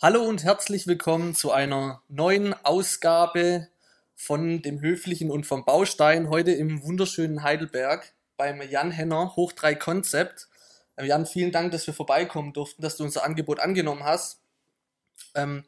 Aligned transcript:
Hallo 0.00 0.22
und 0.22 0.44
herzlich 0.44 0.86
willkommen 0.86 1.34
zu 1.34 1.50
einer 1.50 2.04
neuen 2.06 2.54
Ausgabe 2.64 3.66
von 4.14 4.62
dem 4.62 4.80
Höflichen 4.80 5.28
und 5.28 5.44
vom 5.44 5.64
Baustein. 5.64 6.30
Heute 6.30 6.52
im 6.52 6.84
wunderschönen 6.84 7.42
Heidelberg 7.42 8.14
beim 8.36 8.62
Jan 8.62 8.92
Henner 8.92 9.34
Hoch 9.34 9.50
3 9.50 9.74
Konzept. 9.74 10.46
Äh, 10.94 11.06
Jan, 11.06 11.26
vielen 11.26 11.50
Dank, 11.50 11.72
dass 11.72 11.84
wir 11.88 11.94
vorbeikommen 11.94 12.52
durften, 12.52 12.80
dass 12.80 12.96
du 12.96 13.02
unser 13.02 13.24
Angebot 13.24 13.58
angenommen 13.58 14.04
hast. 14.04 14.40
Ähm, 15.34 15.64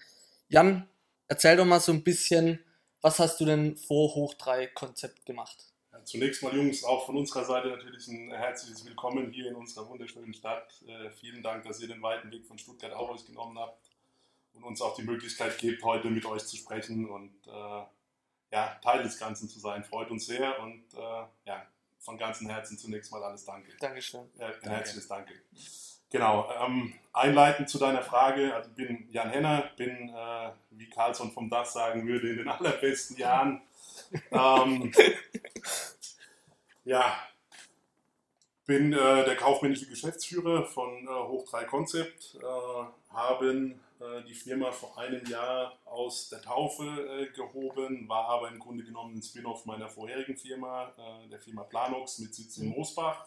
Jan, 0.48 0.88
erzähl 1.26 1.56
doch 1.56 1.64
mal 1.64 1.80
so 1.80 1.90
ein 1.90 2.04
bisschen, 2.04 2.64
was 3.00 3.18
hast 3.18 3.40
du 3.40 3.46
denn 3.46 3.76
vor 3.78 4.14
Hoch 4.14 4.34
3 4.34 4.68
Konzept 4.68 5.26
gemacht? 5.26 5.72
Ja, 5.90 6.04
zunächst 6.04 6.40
mal, 6.44 6.54
Jungs, 6.54 6.84
auch 6.84 7.04
von 7.04 7.16
unserer 7.16 7.44
Seite 7.44 7.66
natürlich 7.66 8.06
ein 8.06 8.30
herzliches 8.30 8.86
Willkommen 8.86 9.32
hier 9.32 9.48
in 9.48 9.56
unserer 9.56 9.88
wunderschönen 9.88 10.34
Stadt. 10.34 10.72
Äh, 10.86 11.10
vielen 11.10 11.42
Dank, 11.42 11.64
dass 11.64 11.80
ihr 11.80 11.88
den 11.88 12.00
weiten 12.00 12.30
Weg 12.30 12.46
von 12.46 12.60
Stuttgart 12.60 12.92
auf 12.92 13.10
euch 13.10 13.26
genommen 13.26 13.58
habt 13.58 13.89
und 14.54 14.64
uns 14.64 14.80
auch 14.80 14.94
die 14.94 15.02
Möglichkeit 15.02 15.58
gebt, 15.58 15.82
heute 15.82 16.10
mit 16.10 16.26
euch 16.26 16.46
zu 16.46 16.56
sprechen 16.56 17.08
und 17.08 17.34
äh, 17.46 17.82
ja, 18.52 18.78
Teil 18.82 19.02
des 19.02 19.18
Ganzen 19.18 19.48
zu 19.48 19.58
sein. 19.60 19.84
Freut 19.84 20.10
uns 20.10 20.26
sehr 20.26 20.60
und 20.60 20.84
äh, 20.94 21.24
ja, 21.44 21.66
von 21.98 22.18
ganzem 22.18 22.48
Herzen 22.48 22.78
zunächst 22.78 23.12
mal 23.12 23.22
alles 23.22 23.44
Danke. 23.44 23.72
Dankeschön. 23.78 24.28
Äh, 24.38 24.44
ein 24.44 24.52
Danke. 24.52 24.70
herzliches 24.70 25.08
Danke. 25.08 25.34
Genau, 26.10 26.50
ähm, 26.60 26.92
einleitend 27.12 27.68
zu 27.68 27.78
deiner 27.78 28.02
Frage, 28.02 28.52
also 28.52 28.70
bin 28.70 29.08
Jan 29.10 29.30
Henner, 29.30 29.70
bin, 29.76 30.08
äh, 30.08 30.50
wie 30.70 30.90
Carlsson 30.90 31.30
vom 31.30 31.48
Dach 31.48 31.66
sagen 31.66 32.06
würde, 32.08 32.30
in 32.30 32.38
den 32.38 32.48
allerbesten 32.48 33.16
Jahren. 33.16 33.62
ähm, 34.32 34.92
ja, 36.84 37.16
bin 38.66 38.92
äh, 38.92 39.24
der 39.24 39.36
kaufmännische 39.36 39.86
Geschäftsführer 39.86 40.64
von 40.64 41.06
äh, 41.06 41.10
Hoch 41.10 41.48
3 41.48 41.64
Concept, 41.64 42.38
äh, 42.42 43.14
haben 43.14 43.80
äh, 44.00 44.24
die 44.24 44.34
Firma 44.34 44.72
vor 44.72 44.96
einem 44.98 45.24
Jahr 45.26 45.78
aus 45.84 46.28
der 46.28 46.42
Taufe 46.42 46.84
äh, 46.84 47.26
gehoben, 47.34 48.08
war 48.08 48.28
aber 48.28 48.48
im 48.48 48.58
Grunde 48.58 48.84
genommen 48.84 49.16
ein 49.16 49.22
Spin-off 49.22 49.66
meiner 49.66 49.88
vorherigen 49.88 50.36
Firma, 50.36 50.92
äh, 50.96 51.28
der 51.28 51.40
Firma 51.40 51.64
Planox 51.64 52.18
mit 52.18 52.34
Sitz 52.34 52.58
in 52.58 52.68
Moosbach. 52.68 53.26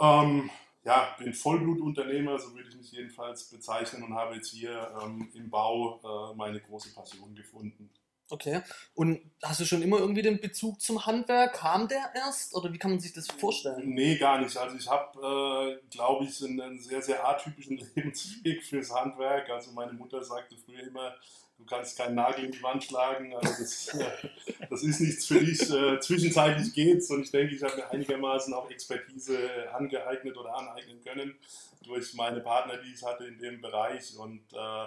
Ähm, 0.00 0.50
ja, 0.84 1.16
bin 1.18 1.32
Vollblutunternehmer, 1.32 2.38
so 2.38 2.54
würde 2.54 2.68
ich 2.68 2.76
mich 2.76 2.92
jedenfalls 2.92 3.48
bezeichnen 3.50 4.02
und 4.02 4.14
habe 4.14 4.34
jetzt 4.34 4.50
hier 4.50 4.94
ähm, 5.02 5.30
im 5.34 5.48
Bau 5.48 6.00
äh, 6.32 6.36
meine 6.36 6.60
große 6.60 6.94
Passion 6.94 7.34
gefunden. 7.34 7.90
Okay. 8.30 8.62
Und 8.94 9.20
hast 9.42 9.60
du 9.60 9.64
schon 9.66 9.82
immer 9.82 9.98
irgendwie 9.98 10.22
den 10.22 10.40
Bezug 10.40 10.80
zum 10.80 11.04
Handwerk? 11.04 11.54
Kam 11.54 11.88
der 11.88 12.10
erst 12.14 12.54
oder 12.54 12.72
wie 12.72 12.78
kann 12.78 12.92
man 12.92 13.00
sich 13.00 13.12
das 13.12 13.28
vorstellen? 13.28 13.94
Nee, 13.94 14.16
gar 14.16 14.40
nicht. 14.40 14.56
Also 14.56 14.76
ich 14.76 14.88
habe, 14.88 15.78
äh, 15.82 15.88
glaube 15.90 16.24
ich, 16.24 16.42
einen, 16.42 16.80
sehr, 16.80 17.02
sehr 17.02 17.26
atypischen 17.26 17.78
Lebensweg 17.94 18.62
fürs 18.62 18.92
Handwerk. 18.94 19.50
Also 19.50 19.72
meine 19.72 19.92
Mutter 19.92 20.24
sagte 20.24 20.56
früher 20.56 20.86
immer, 20.86 21.14
du 21.58 21.64
kannst 21.66 21.98
keinen 21.98 22.14
Nagel 22.14 22.46
in 22.46 22.52
die 22.52 22.62
Wand 22.62 22.82
schlagen. 22.82 23.34
Also 23.34 23.62
das, 23.62 23.88
äh, 23.88 24.66
das 24.70 24.82
ist 24.82 25.00
nichts 25.00 25.26
für 25.26 25.40
dich. 25.40 25.60
Äh, 25.70 26.00
zwischenzeitlich 26.00 26.72
geht's 26.72 27.10
und 27.10 27.24
ich 27.24 27.30
denke, 27.30 27.54
ich 27.54 27.62
habe 27.62 27.76
mir 27.76 27.90
einigermaßen 27.90 28.54
auch 28.54 28.70
Expertise 28.70 29.38
angeeignet 29.74 30.36
oder 30.38 30.54
aneignen 30.56 31.02
können 31.04 31.34
durch 31.82 32.14
meine 32.14 32.40
Partner, 32.40 32.78
die 32.78 32.94
ich 32.94 33.02
hatte 33.02 33.26
in 33.26 33.38
dem 33.38 33.60
Bereich 33.60 34.16
und 34.16 34.40
äh, 34.54 34.86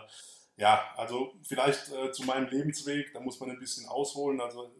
ja, 0.57 0.93
also 0.97 1.33
vielleicht 1.43 1.91
äh, 1.91 2.11
zu 2.11 2.23
meinem 2.23 2.49
Lebensweg, 2.49 3.13
da 3.13 3.19
muss 3.19 3.39
man 3.39 3.51
ein 3.51 3.59
bisschen 3.59 3.87
ausholen. 3.87 4.41
Also 4.41 4.71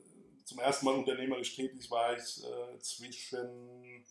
zum 0.44 0.60
ersten 0.60 0.86
Mal 0.86 0.96
unternehmerisch 0.96 1.56
tätig 1.56 1.90
war 1.90 2.16
ich 2.18 2.44
äh, 2.44 2.80
zwischen 2.80 4.04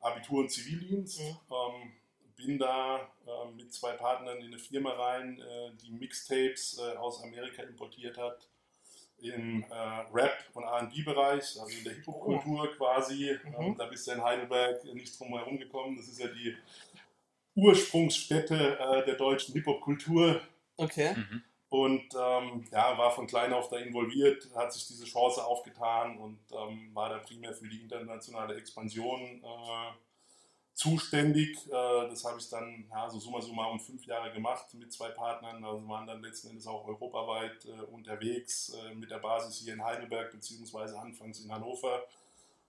Abitur 0.00 0.40
und 0.40 0.50
Zivildienst. 0.50 1.20
Mhm. 1.20 1.36
Ähm, 1.50 1.92
bin 2.40 2.58
da 2.58 3.12
äh, 3.26 3.50
mit 3.54 3.72
zwei 3.72 3.92
Partnern 3.92 4.38
in 4.38 4.46
eine 4.46 4.58
Firma 4.58 4.92
rein, 4.92 5.40
äh, 5.40 5.70
die 5.82 5.90
Mixtapes 5.90 6.78
äh, 6.78 6.96
aus 6.96 7.22
Amerika 7.22 7.62
importiert 7.62 8.16
hat 8.16 8.48
im 9.18 9.64
äh, 9.64 9.74
Rap- 10.14 10.46
und 10.54 10.64
RB-Bereich, 10.64 11.60
also 11.60 11.76
in 11.76 11.84
der 11.84 11.92
Hip-Hop-Kultur 11.94 12.74
quasi. 12.76 13.38
Mhm. 13.44 13.54
Ähm, 13.58 13.74
da 13.76 13.84
bist 13.86 14.06
du 14.06 14.12
in 14.12 14.22
Heidelberg 14.22 14.82
nicht 14.94 15.18
drum 15.18 15.36
herum 15.36 15.58
gekommen. 15.58 15.96
Das 15.96 16.08
ist 16.08 16.18
ja 16.18 16.28
die 16.28 16.56
Ursprungsstätte 17.54 18.78
der 19.06 19.14
deutschen 19.16 19.52
Hip-Hop-Kultur. 19.52 20.40
Okay. 20.80 21.14
Mhm. 21.14 21.42
Und 21.68 22.14
ähm, 22.14 22.64
ja, 22.72 22.98
war 22.98 23.12
von 23.12 23.28
klein 23.28 23.52
auf 23.52 23.68
da 23.68 23.76
involviert, 23.76 24.48
hat 24.56 24.72
sich 24.72 24.88
diese 24.88 25.04
Chance 25.04 25.44
aufgetan 25.44 26.18
und 26.18 26.40
ähm, 26.50 26.90
war 26.94 27.08
da 27.08 27.18
primär 27.18 27.54
für 27.54 27.68
die 27.68 27.80
internationale 27.80 28.56
Expansion 28.56 29.20
äh, 29.20 29.92
zuständig. 30.74 31.56
Äh, 31.68 32.08
das 32.08 32.24
habe 32.24 32.40
ich 32.40 32.48
dann, 32.48 32.86
ja, 32.90 33.08
so 33.08 33.20
summa 33.20 33.40
summarum 33.40 33.78
fünf 33.78 34.04
Jahre 34.04 34.32
gemacht 34.32 34.74
mit 34.74 34.92
zwei 34.92 35.10
Partnern. 35.10 35.62
Also 35.62 35.86
waren 35.86 36.08
dann 36.08 36.22
letzten 36.22 36.48
Endes 36.48 36.66
auch 36.66 36.88
europaweit 36.88 37.64
äh, 37.66 37.82
unterwegs 37.92 38.74
äh, 38.74 38.94
mit 38.94 39.12
der 39.12 39.18
Basis 39.18 39.58
hier 39.58 39.74
in 39.74 39.84
Heidelberg 39.84 40.32
beziehungsweise 40.32 40.98
anfangs 40.98 41.38
in 41.38 41.52
Hannover 41.52 42.02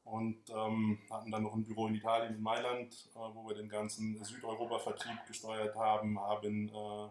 und 0.03 0.37
ähm, 0.49 0.99
hatten 1.09 1.31
dann 1.31 1.43
noch 1.43 1.53
ein 1.53 1.63
Büro 1.63 1.87
in 1.87 1.95
Italien, 1.95 2.35
in 2.35 2.41
Mailand, 2.41 3.09
äh, 3.15 3.19
wo 3.33 3.47
wir 3.47 3.55
den 3.55 3.69
ganzen 3.69 4.23
Südeuropa-Vertrieb 4.23 5.25
gesteuert 5.27 5.75
haben, 5.75 6.19
haben 6.19 6.69
äh, 6.69 7.09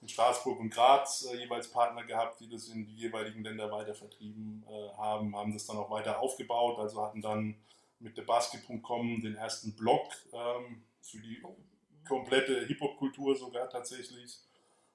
in 0.00 0.08
Straßburg 0.08 0.60
und 0.60 0.70
Graz 0.70 1.26
äh, 1.32 1.36
jeweils 1.36 1.70
Partner 1.70 2.04
gehabt, 2.04 2.40
die 2.40 2.48
das 2.48 2.68
in 2.68 2.86
die 2.86 2.94
jeweiligen 2.94 3.42
Länder 3.42 3.70
weiter 3.70 3.94
vertrieben 3.94 4.64
äh, 4.68 4.96
haben, 4.96 5.34
haben 5.34 5.52
das 5.52 5.66
dann 5.66 5.78
auch 5.78 5.90
weiter 5.90 6.20
aufgebaut, 6.20 6.78
also 6.78 7.02
hatten 7.02 7.22
dann 7.22 7.56
mit 7.98 8.14
thebasket.com 8.14 9.22
den 9.22 9.36
ersten 9.36 9.74
Blog 9.74 10.12
ähm, 10.32 10.82
für 11.00 11.18
die 11.18 11.42
komplette 12.06 12.66
Hip-Hop-Kultur 12.66 13.36
sogar 13.36 13.68
tatsächlich. 13.68 14.38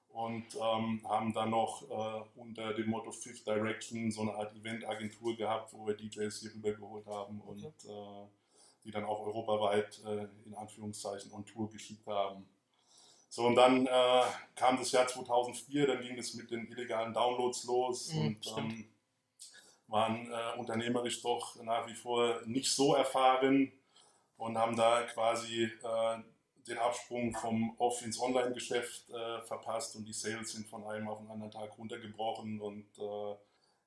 Und 0.08 0.44
ähm, 0.56 1.00
haben 1.08 1.32
dann 1.32 1.48
noch 1.50 1.88
äh, 1.88 2.38
unter 2.38 2.74
dem 2.74 2.90
Motto 2.90 3.10
Fifth 3.12 3.46
Direction 3.46 4.10
so 4.10 4.20
eine 4.20 4.34
Art 4.34 4.54
Event-Agentur 4.54 5.34
gehabt, 5.34 5.72
wo 5.72 5.86
wir 5.86 5.94
DJs 5.94 6.38
hier 6.38 6.54
rübergeholt 6.54 7.06
haben 7.06 7.40
und 7.40 7.64
äh, 7.64 8.26
die 8.84 8.90
dann 8.90 9.04
auch 9.04 9.26
europaweit 9.26 10.02
äh, 10.04 10.26
in 10.44 10.54
Anführungszeichen 10.54 11.32
on 11.32 11.46
Tour 11.46 11.70
geschickt 11.70 12.06
haben. 12.06 12.46
So, 13.32 13.46
und 13.46 13.54
dann 13.54 13.86
äh, 13.86 14.22
kam 14.54 14.76
das 14.76 14.92
Jahr 14.92 15.06
2004, 15.06 15.86
dann 15.86 16.02
ging 16.02 16.18
es 16.18 16.34
mit 16.34 16.50
den 16.50 16.70
illegalen 16.70 17.14
Downloads 17.14 17.64
los 17.64 18.12
mhm, 18.12 18.20
und 18.26 18.54
ähm, 18.58 18.92
waren 19.86 20.30
äh, 20.30 20.58
unternehmerisch 20.58 21.22
doch 21.22 21.56
nach 21.62 21.86
wie 21.86 21.94
vor 21.94 22.42
nicht 22.44 22.70
so 22.70 22.94
erfahren 22.94 23.72
und 24.36 24.58
haben 24.58 24.76
da 24.76 25.04
quasi 25.04 25.62
äh, 25.64 26.18
den 26.68 26.76
Absprung 26.76 27.34
vom 27.34 27.74
Off 27.78 28.02
ins 28.02 28.20
Online-Geschäft 28.20 29.08
äh, 29.08 29.40
verpasst 29.46 29.96
und 29.96 30.04
die 30.04 30.12
Sales 30.12 30.52
sind 30.52 30.68
von 30.68 30.84
einem 30.84 31.08
auf 31.08 31.20
den 31.20 31.30
anderen 31.30 31.52
Tag 31.52 31.78
runtergebrochen 31.78 32.60
und 32.60 32.86
äh, 32.98 33.34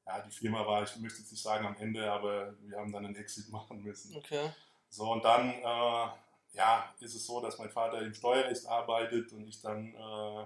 ja, 0.08 0.22
die 0.26 0.32
Firma 0.32 0.66
war, 0.66 0.82
ich 0.82 0.96
möchte 0.96 1.20
jetzt 1.20 1.32
nicht 1.32 1.44
sagen 1.44 1.68
am 1.68 1.78
Ende, 1.78 2.12
aber 2.12 2.56
wir 2.62 2.80
haben 2.80 2.92
dann 2.92 3.06
einen 3.06 3.16
Exit 3.16 3.48
machen 3.52 3.84
müssen. 3.84 4.16
Okay. 4.16 4.50
So, 4.90 5.12
und 5.12 5.24
dann 5.24 5.52
äh, 5.52 6.08
ja, 6.56 6.94
ist 7.00 7.16
es 7.16 7.26
so, 7.26 7.42
dass 7.42 7.58
mein 7.58 7.70
Vater 7.70 8.02
im 8.02 8.14
Steuerrecht 8.14 8.68
arbeitet 8.68 9.32
und 9.34 9.48
ich 9.48 9.62
dann 9.62 9.94
äh, 9.94 10.46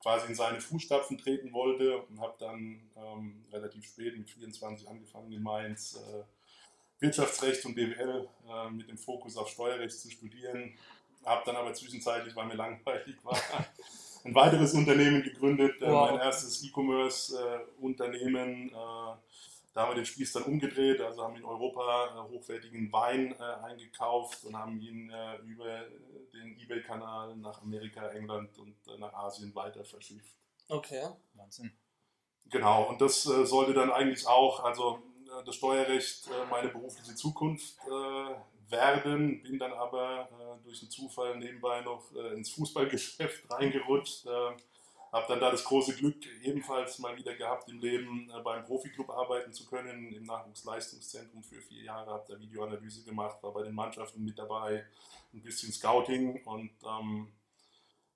quasi 0.00 0.28
in 0.28 0.34
seine 0.34 0.60
Fußstapfen 0.60 1.18
treten 1.18 1.52
wollte 1.52 1.98
und 1.98 2.20
habe 2.20 2.34
dann 2.38 2.90
ähm, 2.96 3.44
relativ 3.52 3.86
spät 3.86 4.16
mit 4.16 4.30
24 4.30 4.88
angefangen 4.88 5.32
in 5.32 5.42
Mainz 5.42 5.96
äh, 5.96 6.22
Wirtschaftsrecht 7.00 7.64
und 7.66 7.74
BWL 7.74 8.28
äh, 8.48 8.70
mit 8.70 8.88
dem 8.88 8.98
Fokus 8.98 9.36
auf 9.36 9.48
Steuerrecht 9.48 9.98
zu 9.98 10.10
studieren. 10.10 10.74
Habe 11.24 11.42
dann 11.44 11.56
aber 11.56 11.74
zwischenzeitlich, 11.74 12.34
weil 12.34 12.46
mir 12.46 12.54
langweilig 12.54 13.16
war, 13.22 13.38
ein 14.24 14.34
weiteres 14.34 14.74
Unternehmen 14.74 15.22
gegründet, 15.22 15.82
äh, 15.82 15.86
wow. 15.86 16.10
mein 16.10 16.20
erstes 16.20 16.64
E-Commerce-Unternehmen 16.64 18.70
äh, 18.70 19.14
da 19.72 19.82
haben 19.82 19.90
wir 19.90 19.96
den 19.96 20.06
Spieß 20.06 20.32
dann 20.32 20.42
umgedreht, 20.44 21.00
also 21.00 21.22
haben 21.22 21.36
in 21.36 21.44
Europa 21.44 22.06
äh, 22.06 22.28
hochwertigen 22.28 22.92
Wein 22.92 23.34
äh, 23.38 23.64
eingekauft 23.64 24.44
und 24.44 24.56
haben 24.56 24.80
ihn 24.80 25.10
äh, 25.10 25.36
über 25.38 25.84
den 26.32 26.58
eBay-Kanal 26.58 27.36
nach 27.36 27.62
Amerika, 27.62 28.08
England 28.08 28.58
und 28.58 28.76
äh, 28.88 28.98
nach 28.98 29.12
Asien 29.12 29.54
weiter 29.54 29.84
verschifft. 29.84 30.36
Okay, 30.68 31.08
Wahnsinn. 31.34 31.72
Genau, 32.46 32.88
und 32.88 33.00
das 33.00 33.26
äh, 33.26 33.46
sollte 33.46 33.72
dann 33.72 33.92
eigentlich 33.92 34.26
auch, 34.26 34.64
also 34.64 35.02
äh, 35.26 35.44
das 35.44 35.54
Steuerrecht, 35.54 36.28
meine 36.50 36.68
berufliche 36.68 37.14
Zukunft 37.14 37.76
werden, 38.68 39.42
bin 39.42 39.58
dann 39.58 39.72
aber 39.72 40.28
durch 40.62 40.80
einen 40.80 40.90
Zufall 40.90 41.36
nebenbei 41.38 41.80
noch 41.80 42.12
ins 42.12 42.50
Fußballgeschäft 42.52 43.50
reingerutscht 43.50 44.26
habe 45.12 45.26
dann 45.28 45.40
da 45.40 45.50
das 45.50 45.64
große 45.64 45.96
Glück 45.96 46.16
ebenfalls 46.42 46.98
mal 46.98 47.16
wieder 47.16 47.34
gehabt 47.34 47.68
im 47.68 47.80
Leben 47.80 48.30
äh, 48.30 48.40
beim 48.40 48.64
Profiklub 48.64 49.10
arbeiten 49.10 49.52
zu 49.52 49.66
können, 49.66 50.12
im 50.12 50.24
Nachwuchsleistungszentrum 50.24 51.42
für 51.42 51.60
vier 51.60 51.84
Jahre, 51.84 52.12
habe 52.12 52.32
da 52.32 52.40
Videoanalyse 52.40 53.04
gemacht, 53.04 53.42
war 53.42 53.52
bei 53.52 53.62
den 53.62 53.74
Mannschaften 53.74 54.24
mit 54.24 54.38
dabei, 54.38 54.84
ein 55.32 55.42
bisschen 55.42 55.72
Scouting 55.72 56.42
und 56.44 56.70
ähm, 56.84 57.32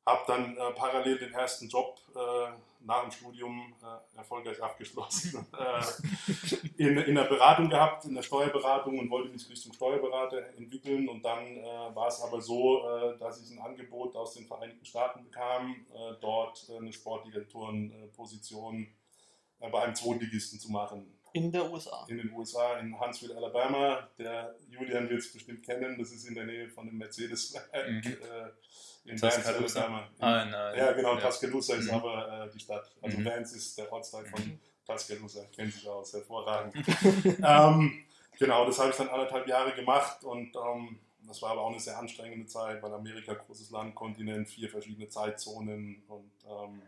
habe 0.07 0.25
dann 0.27 0.57
äh, 0.57 0.71
parallel 0.73 1.19
den 1.19 1.33
ersten 1.33 1.69
Job 1.69 1.99
äh, 2.15 2.53
nach 2.81 3.03
dem 3.03 3.11
Studium 3.11 3.75
äh, 3.83 4.19
erfolgreich 4.19 4.63
abgeschlossen, 4.63 5.47
äh, 5.59 5.83
in, 6.77 6.99
in 6.99 7.15
der 7.15 7.25
Beratung 7.25 7.71
gehabt, 7.71 8.05
in 8.05 8.15
der 8.15 8.23
Steuerberatung 8.23 8.99
und 8.99 9.11
wollte 9.11 9.31
mich 9.31 9.49
Richtung 9.49 9.73
Steuerberater 9.73 10.55
entwickeln. 10.59 11.09
Und 11.09 11.25
dann 11.25 11.57
äh, 11.57 11.65
war 11.95 12.09
es 12.09 12.21
aber 12.21 12.43
so, 12.43 12.87
äh, 12.87 13.19
dass 13.19 13.41
ich 13.43 13.51
ein 13.57 13.65
Angebot 13.65 14.15
aus 14.17 14.35
den 14.35 14.47
Vereinigten 14.47 14.85
Staaten 14.85 15.25
bekam, 15.25 15.87
dort 16.21 16.71
eine 16.79 16.93
Sportdirektorenposition 16.93 18.89
bei 19.59 19.83
einem 19.83 19.95
Zweitligisten 19.95 20.59
zu 20.59 20.71
machen. 20.71 21.14
In 21.35 21.53
der 21.53 21.71
USA? 21.71 22.07
In 22.09 22.19
den 22.19 22.33
USA, 22.33 22.79
in 22.79 22.99
Huntsville, 22.99 23.37
Alabama. 23.37 24.09
Der 24.19 24.55
Julian 24.71 25.11
wird 25.11 25.21
es 25.21 25.33
bestimmt 25.33 25.63
kennen, 25.63 25.99
das 25.99 26.11
ist 26.13 26.27
in 26.27 26.35
der 26.35 26.47
Nähe 26.47 26.69
von 26.69 26.87
dem 26.87 26.97
Mercedes-Werk. 26.97 27.91
Mhm 27.91 28.17
in 29.05 29.17
Tuscaloosa. 29.17 30.09
Ah, 30.19 30.45
nein, 30.45 30.79
ja, 30.79 30.93
genau, 30.93 31.15
ja. 31.15 31.21
Tuscaloosa 31.21 31.75
ist 31.75 31.91
mhm. 31.91 31.95
aber 31.95 32.47
äh, 32.47 32.51
die 32.51 32.61
Stadt. 32.61 32.91
Also 33.03 33.19
mhm. 33.19 33.25
Vance 33.25 33.57
ist 33.57 33.79
der 33.79 33.93
Ortsteil 33.93 34.25
von 34.27 34.43
mhm. 34.43 34.59
Tuscaloosa, 34.87 35.45
kennen 35.55 35.71
sich 35.71 35.89
aus, 35.89 36.13
hervorragend. 36.13 36.75
ähm, 37.43 38.05
genau, 38.39 38.67
das 38.67 38.79
habe 38.79 38.91
ich 38.91 38.97
dann 38.97 39.09
anderthalb 39.09 39.47
Jahre 39.47 39.75
gemacht 39.75 40.25
und 40.25 40.55
ähm, 40.57 40.99
das 41.27 41.41
war 41.43 41.53
aber 41.53 41.63
auch 41.63 41.71
eine 41.71 41.81
sehr 41.81 41.99
anstrengende 41.99 42.47
Zeit, 42.47 42.83
weil 42.83 42.93
Amerika 42.93 43.35
großes 43.35 43.71
Land, 43.71 43.95
Kontinent, 43.95 44.49
vier 44.49 44.69
verschiedene 44.69 45.09
Zeitzonen 45.09 46.03
und 46.09 46.33
ähm, 46.47 46.83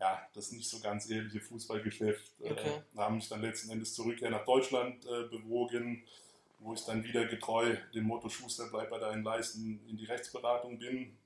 ja, 0.00 0.28
das 0.34 0.52
nicht 0.52 0.68
so 0.68 0.80
ganz 0.80 1.08
ehrliche 1.10 1.40
Fußballgeschäft. 1.40 2.32
Äh, 2.40 2.52
okay. 2.52 2.68
Äh, 2.68 2.82
da 2.94 3.04
haben 3.04 3.16
mich 3.16 3.28
dann 3.28 3.42
letzten 3.42 3.70
Endes 3.70 3.94
zurück 3.94 4.20
nach 4.22 4.44
Deutschland 4.44 5.04
äh, 5.06 5.24
bewogen, 5.24 6.04
wo 6.60 6.74
ich 6.74 6.84
dann 6.84 7.04
wieder 7.04 7.26
getreu 7.26 7.76
dem 7.94 8.04
Motto 8.04 8.28
Schuster 8.28 8.66
bleibt 8.68 8.90
bei 8.90 8.98
deinen 8.98 9.22
Leisten 9.22 9.80
in 9.88 9.96
die 9.96 10.06
Rechtsberatung 10.06 10.78
bin 10.78 11.16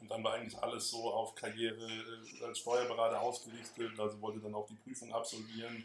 und 0.00 0.10
dann 0.10 0.22
war 0.22 0.34
eigentlich 0.34 0.60
alles 0.62 0.90
so 0.90 1.10
auf 1.10 1.34
Karriere 1.34 1.86
äh, 1.86 2.44
als 2.44 2.58
Steuerberater 2.58 3.20
ausgerichtet, 3.20 3.98
also 3.98 4.20
wollte 4.20 4.40
dann 4.40 4.54
auch 4.54 4.66
die 4.66 4.74
Prüfung 4.74 5.12
absolvieren. 5.12 5.84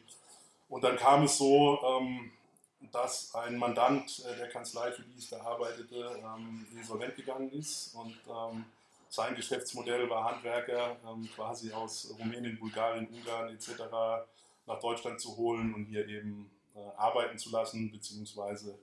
Und 0.70 0.84
dann 0.84 0.98
kam 0.98 1.24
es 1.24 1.38
so, 1.38 1.80
ähm, 1.84 2.32
dass 2.92 3.34
ein 3.36 3.58
Mandant 3.58 4.24
äh, 4.26 4.38
der 4.38 4.50
Kanzlei, 4.50 4.92
für 4.92 5.04
die 5.04 5.18
ich 5.18 5.30
da 5.30 5.42
arbeitete, 5.42 6.22
ähm, 6.24 6.66
insolvent 6.76 7.16
gegangen 7.16 7.52
ist. 7.52 7.96
Und 7.96 8.18
ähm, 8.28 8.66
sein 9.14 9.36
Geschäftsmodell 9.36 10.10
war 10.10 10.24
Handwerker 10.32 10.98
quasi 11.36 11.72
aus 11.72 12.16
Rumänien, 12.18 12.58
Bulgarien, 12.58 13.08
Ungarn 13.08 13.54
etc. 13.54 13.84
nach 14.66 14.80
Deutschland 14.80 15.22
zu 15.22 15.38
holen 15.38 15.76
und 15.76 15.86
hier 15.86 16.08
eben 16.08 16.50
äh, 16.74 16.80
arbeiten 16.98 17.38
zu 17.38 17.52
lassen, 17.52 17.92
beziehungsweise 17.92 18.80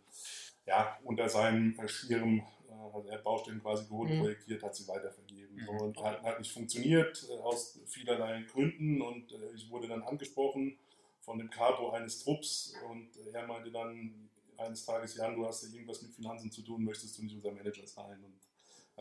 ja, 0.67 0.97
unter 1.03 1.29
seinem 1.29 1.77
Schirm 1.89 2.47
also 2.95 3.09
er 3.09 3.17
hat 3.17 3.25
Baustellen 3.25 3.61
quasi 3.61 3.87
geholt, 3.87 4.11
mhm. 4.11 4.21
projektiert, 4.21 4.63
hat 4.63 4.75
sie 4.75 4.87
weitervergeben. 4.87 5.57
Mhm. 5.57 5.67
So, 5.67 5.73
und 5.85 6.03
hat, 6.03 6.23
hat, 6.23 6.39
nicht 6.39 6.53
funktioniert 6.53 7.27
äh, 7.29 7.39
aus 7.41 7.81
vielerlei 7.87 8.43
Gründen 8.43 9.03
und 9.03 9.33
äh, 9.33 9.53
ich 9.55 9.69
wurde 9.71 9.89
dann 9.89 10.03
angesprochen 10.03 10.79
von 11.21 11.39
dem 11.39 11.51
Capo 11.51 11.91
eines 11.91 12.23
Trupps 12.25 12.75
und 12.89 13.17
äh, 13.17 13.33
er 13.33 13.47
meinte 13.47 13.71
dann 13.71 14.31
eines 14.57 14.85
Tages, 14.85 15.17
Jan, 15.17 15.37
du 15.37 15.47
hast 15.47 15.65
ja 15.65 15.73
irgendwas 15.73 16.03
mit 16.03 16.13
Finanzen 16.13 16.51
zu 16.51 16.63
tun, 16.63 16.85
möchtest 16.85 17.19
du 17.19 17.23
nicht 17.23 17.35
unser 17.35 17.53
Manager 17.53 17.87
sein? 17.87 18.23
Und 18.23 18.50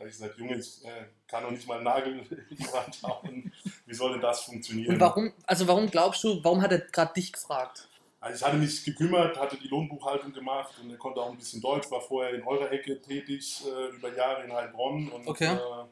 habe 0.00 0.08
ich 0.08 0.16
gesagt, 0.16 0.38
Junge, 0.38 0.56
ich 0.56 0.84
äh, 0.84 1.06
kann 1.28 1.42
doch 1.42 1.50
nicht 1.50 1.68
mal 1.68 1.74
einen 1.74 1.84
Nagel 1.84 2.26
in 2.50 2.56
die 2.56 2.72
Wand 2.72 3.02
hauen. 3.02 3.52
Wie 3.86 3.94
soll 3.94 4.12
denn 4.12 4.22
das 4.22 4.42
funktionieren? 4.42 4.94
Und 4.94 5.00
warum, 5.00 5.32
also 5.46 5.68
warum 5.68 5.90
glaubst 5.90 6.24
du, 6.24 6.42
warum 6.42 6.62
hat 6.62 6.72
er 6.72 6.78
gerade 6.78 7.12
dich 7.12 7.32
gefragt? 7.32 7.86
Also 8.18 8.36
ich 8.36 8.42
hatte 8.44 8.56
mich 8.56 8.84
gekümmert, 8.84 9.38
hatte 9.38 9.56
die 9.56 9.68
Lohnbuchhaltung 9.68 10.32
gemacht 10.32 10.74
und 10.82 10.90
er 10.90 10.98
konnte 10.98 11.20
auch 11.20 11.30
ein 11.30 11.38
bisschen 11.38 11.60
Deutsch, 11.60 11.90
war 11.90 12.00
vorher 12.00 12.34
in 12.34 12.42
eurer 12.42 12.70
Ecke 12.70 13.00
tätig, 13.00 13.62
äh, 13.66 13.94
über 13.94 14.14
Jahre 14.14 14.44
in 14.44 14.52
Heilbronn 14.52 15.08
und 15.08 15.26
okay. 15.26 15.54
äh, 15.54 15.84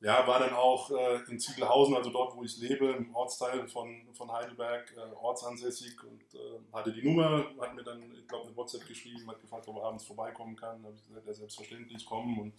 ja, 0.00 0.26
war 0.26 0.38
dann 0.38 0.52
auch 0.52 0.90
äh, 0.90 1.16
in 1.30 1.40
Ziegelhausen, 1.40 1.94
also 1.94 2.10
dort, 2.10 2.36
wo 2.36 2.42
ich 2.42 2.58
lebe, 2.58 2.86
im 2.86 3.14
Ortsteil 3.14 3.66
von, 3.66 4.06
von 4.12 4.30
Heidelberg, 4.30 4.94
äh, 4.96 5.14
ortsansässig 5.16 6.02
und 6.04 6.22
äh, 6.34 6.58
hatte 6.72 6.92
die 6.92 7.02
Nummer, 7.02 7.46
hat 7.60 7.74
mir 7.74 7.82
dann, 7.82 8.14
ich 8.18 8.28
glaube, 8.28 8.46
eine 8.46 8.56
WhatsApp 8.56 8.86
geschrieben, 8.86 9.26
hat 9.28 9.40
gefragt, 9.40 9.66
ob 9.68 9.76
er 9.76 9.84
abends 9.84 10.04
vorbeikommen 10.04 10.54
kann. 10.54 10.82
Da 10.82 10.88
habe 10.88 10.96
ich 10.96 11.06
gesagt, 11.06 11.26
ja, 11.26 11.32
selbstverständlich 11.32 12.04
kommen 12.04 12.38
und 12.38 12.52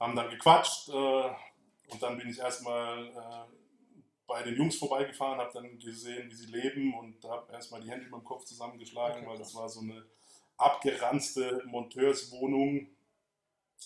haben 0.00 0.16
dann 0.16 0.30
gequatscht 0.30 0.88
äh, 0.88 0.92
und 0.92 2.02
dann 2.02 2.16
bin 2.18 2.28
ich 2.28 2.38
erstmal 2.38 3.46
bei 4.30 4.44
den 4.44 4.56
Jungs 4.56 4.76
vorbeigefahren, 4.76 5.40
habe 5.40 5.50
dann 5.52 5.78
gesehen, 5.78 6.30
wie 6.30 6.34
sie 6.34 6.46
leben 6.46 6.94
und 6.96 7.22
habe 7.24 7.52
erstmal 7.52 7.80
die 7.80 7.90
Hände 7.90 8.06
über 8.06 8.18
dem 8.18 8.24
Kopf 8.24 8.44
zusammengeschlagen, 8.44 9.22
okay, 9.22 9.28
weil 9.28 9.38
das 9.38 9.54
war 9.56 9.68
so 9.68 9.80
eine 9.80 10.04
abgeranzte 10.56 11.62
Monteurswohnung. 11.66 12.86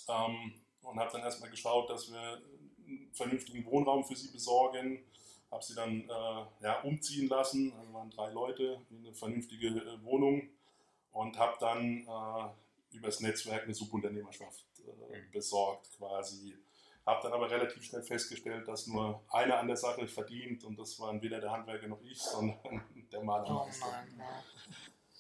Ähm, 0.09 0.55
und 0.83 1.01
habe 1.01 1.11
dann 1.13 1.23
erstmal 1.23 1.51
geschaut, 1.51 1.89
dass 1.89 2.13
wir 2.13 2.43
einen 2.87 3.11
vernünftigen 3.13 3.65
Wohnraum 3.65 4.05
für 4.05 4.17
sie 4.17 4.31
besorgen. 4.31 5.03
Habe 5.51 5.65
sie 5.65 5.75
dann 5.75 6.03
äh, 6.03 6.65
ja, 6.65 6.81
umziehen 6.83 7.29
lassen, 7.29 7.73
also 7.79 7.95
waren 7.95 8.11
drei 8.11 8.31
Leute 8.31 8.83
in 8.91 8.99
eine 8.99 9.15
vernünftige 9.15 9.69
äh, 9.69 10.05
Wohnung. 10.05 10.51
Und 11.13 11.39
habe 11.39 11.57
dann 11.61 12.03
äh, 12.03 12.49
übers 12.95 13.21
Netzwerk 13.21 13.65
eine 13.65 13.75
Subunternehmerschaft 13.75 14.65
äh, 15.11 15.21
besorgt 15.33 15.91
quasi 15.97 16.57
habe 17.07 17.23
dann 17.23 17.33
aber 17.33 17.51
relativ 17.51 17.85
schnell 17.85 18.03
festgestellt, 18.03 18.67
dass 18.67 18.87
nur 18.87 19.23
einer 19.31 19.59
an 19.59 19.67
der 19.67 19.77
Sache 19.77 20.07
verdient 20.07 20.65
und 20.65 20.79
das 20.79 20.99
waren 21.01 21.21
weder 21.21 21.41
der 21.41 21.51
Handwerker 21.51 21.87
noch 21.87 22.01
ich, 22.03 22.19
sondern 22.19 22.83
der 23.13 23.23
Malermeister. 23.23 23.87
Oh 23.87 24.23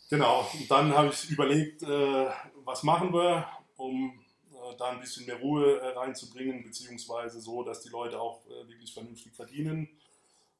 genau, 0.08 0.48
und 0.52 0.70
dann 0.70 0.94
habe 0.94 1.08
ich 1.08 1.30
überlegt, 1.30 1.82
äh, 1.82 2.30
was 2.64 2.82
machen 2.82 3.12
wir, 3.12 3.46
um 3.76 4.18
äh, 4.52 4.76
da 4.78 4.90
ein 4.90 5.00
bisschen 5.00 5.26
mehr 5.26 5.36
Ruhe 5.36 5.78
äh, 5.78 5.88
reinzubringen, 5.88 6.62
beziehungsweise 6.62 7.40
so, 7.40 7.62
dass 7.62 7.82
die 7.82 7.90
Leute 7.90 8.18
auch 8.18 8.46
äh, 8.46 8.66
wirklich 8.68 8.92
vernünftig 8.92 9.34
verdienen. 9.34 9.88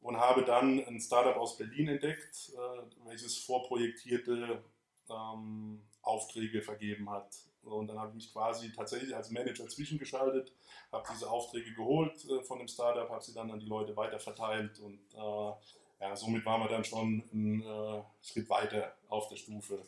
Und 0.03 0.19
habe 0.19 0.45
dann 0.45 0.85
ein 0.85 1.01
Startup 1.01 1.35
aus 1.39 1.57
Berlin 1.57 1.89
entdeckt, 1.89 2.53
äh, 2.53 3.07
welches 3.07 3.39
vorprojektierte 3.39 4.63
ähm, 5.11 5.83
Aufträge 6.03 6.63
vergeben 6.63 7.11
hat. 7.11 7.29
Und 7.63 7.87
dann 7.89 7.99
habe 7.99 8.11
ich 8.11 8.15
mich 8.17 8.33
quasi 8.33 8.73
tatsächlich 8.73 9.15
als 9.17 9.31
Manager 9.31 9.67
zwischengeschaltet, 9.69 10.53
habe 10.93 11.05
diese 11.13 11.31
Aufträge 11.31 11.73
geholt 11.75 12.25
äh, 12.29 12.43
von 12.43 12.59
dem 12.59 12.69
Startup, 12.69 13.09
habe 13.09 13.25
sie 13.25 13.33
dann 13.33 13.51
an 13.51 13.61
die 13.61 13.67
Leute 13.67 13.97
weiter 13.97 14.19
verteilt 14.19 14.79
und 14.81 15.01
äh, 15.15 15.53
ja, 16.01 16.15
somit 16.15 16.45
waren 16.45 16.61
wir 16.61 16.69
dann 16.69 16.85
schon 16.85 17.23
einen 17.33 17.63
äh, 17.63 18.03
Schritt 18.23 18.49
weiter 18.51 18.95
auf 19.09 19.29
der 19.29 19.37
Stufe. 19.37 19.81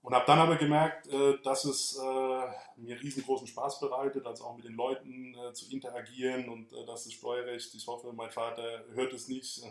Und 0.00 0.14
habe 0.14 0.24
dann 0.26 0.38
aber 0.38 0.56
gemerkt, 0.56 1.08
äh, 1.08 1.38
dass 1.42 1.64
es 1.64 1.98
äh, 1.98 2.80
mir 2.80 3.00
riesengroßen 3.00 3.46
Spaß 3.46 3.80
bereitet, 3.80 4.24
also 4.26 4.44
auch 4.44 4.56
mit 4.56 4.64
den 4.64 4.74
Leuten 4.74 5.34
äh, 5.34 5.52
zu 5.52 5.70
interagieren 5.70 6.48
und 6.48 6.72
dass 6.86 7.04
das 7.04 7.12
Steuerrecht, 7.12 7.74
ich 7.74 7.86
hoffe, 7.86 8.12
mein 8.12 8.30
Vater 8.30 8.84
hört 8.94 9.12
es 9.12 9.28
nicht, 9.28 9.62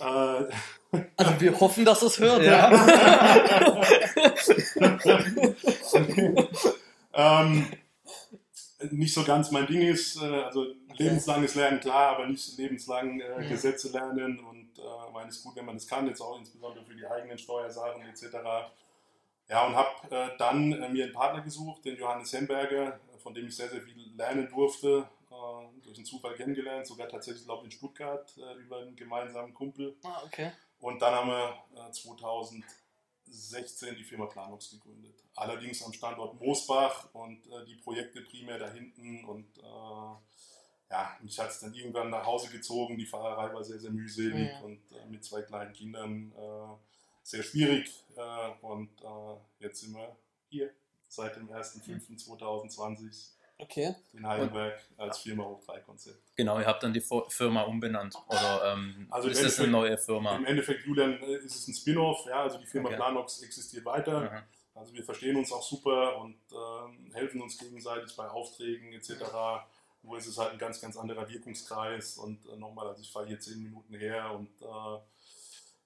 also 0.00 1.40
wir 1.40 1.60
hoffen, 1.60 1.84
dass 1.84 2.02
es 2.02 2.18
hört. 2.18 2.42
Ja. 2.42 2.72
ähm, 7.14 7.66
nicht 8.90 9.12
so 9.12 9.24
ganz 9.24 9.50
mein 9.50 9.66
Ding 9.66 9.82
ist, 9.82 10.20
äh, 10.22 10.24
also 10.24 10.66
lebenslanges 10.96 11.54
Lernen 11.54 11.80
klar, 11.80 12.16
aber 12.16 12.26
nicht 12.26 12.56
lebenslang 12.58 13.20
äh. 13.20 13.48
Gesetze 13.48 13.90
lernen 13.90 14.40
und 14.40 14.78
äh, 14.78 15.12
meine 15.12 15.28
es 15.28 15.42
gut, 15.42 15.56
wenn 15.56 15.66
man 15.66 15.74
das 15.74 15.86
kann, 15.86 16.06
jetzt 16.06 16.20
auch 16.20 16.38
insbesondere 16.38 16.84
für 16.84 16.94
die 16.94 17.06
eigenen 17.06 17.38
Steuersachen 17.38 18.02
etc. 18.02 18.36
Ja, 19.48 19.66
und 19.66 19.76
habe 19.76 19.90
äh, 20.10 20.28
dann 20.38 20.72
äh, 20.72 20.88
mir 20.88 21.04
einen 21.04 21.12
Partner 21.12 21.42
gesucht, 21.42 21.84
den 21.84 21.96
Johannes 21.96 22.32
Hemberger, 22.32 23.00
von 23.22 23.34
dem 23.34 23.48
ich 23.48 23.56
sehr, 23.56 23.68
sehr 23.68 23.80
viel 23.80 23.94
lernen 24.16 24.48
durfte 24.48 25.08
äh, 25.38 25.68
durch 25.82 25.96
einen 25.96 26.06
Zufall 26.06 26.34
kennengelernt, 26.34 26.86
sogar 26.86 27.08
tatsächlich, 27.08 27.44
glaube 27.44 27.66
ich, 27.66 27.72
in 27.72 27.78
Stuttgart 27.78 28.32
äh, 28.36 28.54
über 28.54 28.78
einen 28.78 28.96
gemeinsamen 28.96 29.54
Kumpel. 29.54 29.96
Ah, 30.02 30.22
okay. 30.24 30.50
Und 30.80 31.00
dann 31.00 31.14
haben 31.14 31.30
wir 31.30 31.62
äh, 31.76 31.92
2016 31.92 33.94
die 33.96 34.04
Firma 34.04 34.26
Planox 34.26 34.70
gegründet. 34.70 35.22
Allerdings 35.34 35.82
am 35.82 35.92
Standort 35.92 36.40
Moosbach 36.40 37.12
und 37.14 37.46
äh, 37.46 37.64
die 37.66 37.76
Projekte 37.76 38.22
primär 38.22 38.58
da 38.58 38.70
hinten. 38.70 39.24
Und 39.24 39.58
äh, 39.58 40.16
ja, 40.90 41.16
mich 41.20 41.38
hat 41.38 41.50
es 41.50 41.60
dann 41.60 41.74
irgendwann 41.74 42.10
nach 42.10 42.26
Hause 42.26 42.50
gezogen. 42.50 42.98
Die 42.98 43.06
Fahrerei 43.06 43.54
war 43.54 43.62
sehr, 43.62 43.78
sehr 43.78 43.90
mühselig 43.90 44.50
mhm. 44.58 44.64
und 44.64 44.80
äh, 44.92 45.06
mit 45.06 45.24
zwei 45.24 45.42
kleinen 45.42 45.72
Kindern 45.72 46.32
sehr 47.22 47.42
schwierig. 47.42 47.92
und 48.62 48.90
jetzt 49.58 49.82
sind 49.82 49.94
wir 49.94 50.16
hier 50.48 50.72
seit 51.08 51.36
dem 51.36 51.50
1.5.2020 51.50 53.37
Okay. 53.60 53.94
In 54.12 54.26
Heidelberg 54.26 54.80
als 54.96 55.18
Firma 55.18 55.44
Hoch 55.44 55.60
3 55.66 55.80
Konzept. 55.80 56.22
Genau, 56.36 56.60
ihr 56.60 56.66
habt 56.66 56.82
dann 56.82 56.92
die 56.92 57.02
Firma 57.28 57.62
umbenannt. 57.62 58.14
Oder 58.28 58.72
ähm, 58.72 59.08
also 59.10 59.28
ist 59.28 59.42
es 59.42 59.58
eine 59.58 59.68
neue 59.68 59.98
Firma? 59.98 60.36
Im 60.36 60.46
Endeffekt, 60.46 60.86
Julian, 60.86 61.20
äh, 61.20 61.38
ist 61.38 61.56
es 61.56 61.66
ein 61.66 61.74
Spin-off. 61.74 62.24
Ja, 62.26 62.42
also 62.42 62.58
die 62.58 62.66
Firma 62.66 62.88
okay. 62.88 62.96
Planox 62.96 63.42
existiert 63.42 63.84
weiter. 63.84 64.20
Mhm. 64.20 64.78
Also 64.78 64.94
wir 64.94 65.02
verstehen 65.02 65.36
uns 65.36 65.50
auch 65.50 65.62
super 65.62 66.18
und 66.18 66.36
äh, 66.52 67.14
helfen 67.14 67.42
uns 67.42 67.58
gegenseitig 67.58 68.14
bei 68.16 68.28
Aufträgen 68.28 68.92
etc. 68.92 69.24
Nur 70.02 70.16
ist 70.18 70.28
es 70.28 70.38
halt 70.38 70.52
ein 70.52 70.58
ganz, 70.58 70.80
ganz 70.80 70.96
anderer 70.96 71.28
Wirkungskreis. 71.28 72.16
Und 72.16 72.46
äh, 72.46 72.56
nochmal, 72.56 72.86
also 72.86 73.02
ich 73.02 73.10
fahre 73.10 73.26
hier 73.26 73.40
zehn 73.40 73.60
Minuten 73.60 73.94
her 73.94 74.32
und 74.36 74.50
äh, 74.62 75.00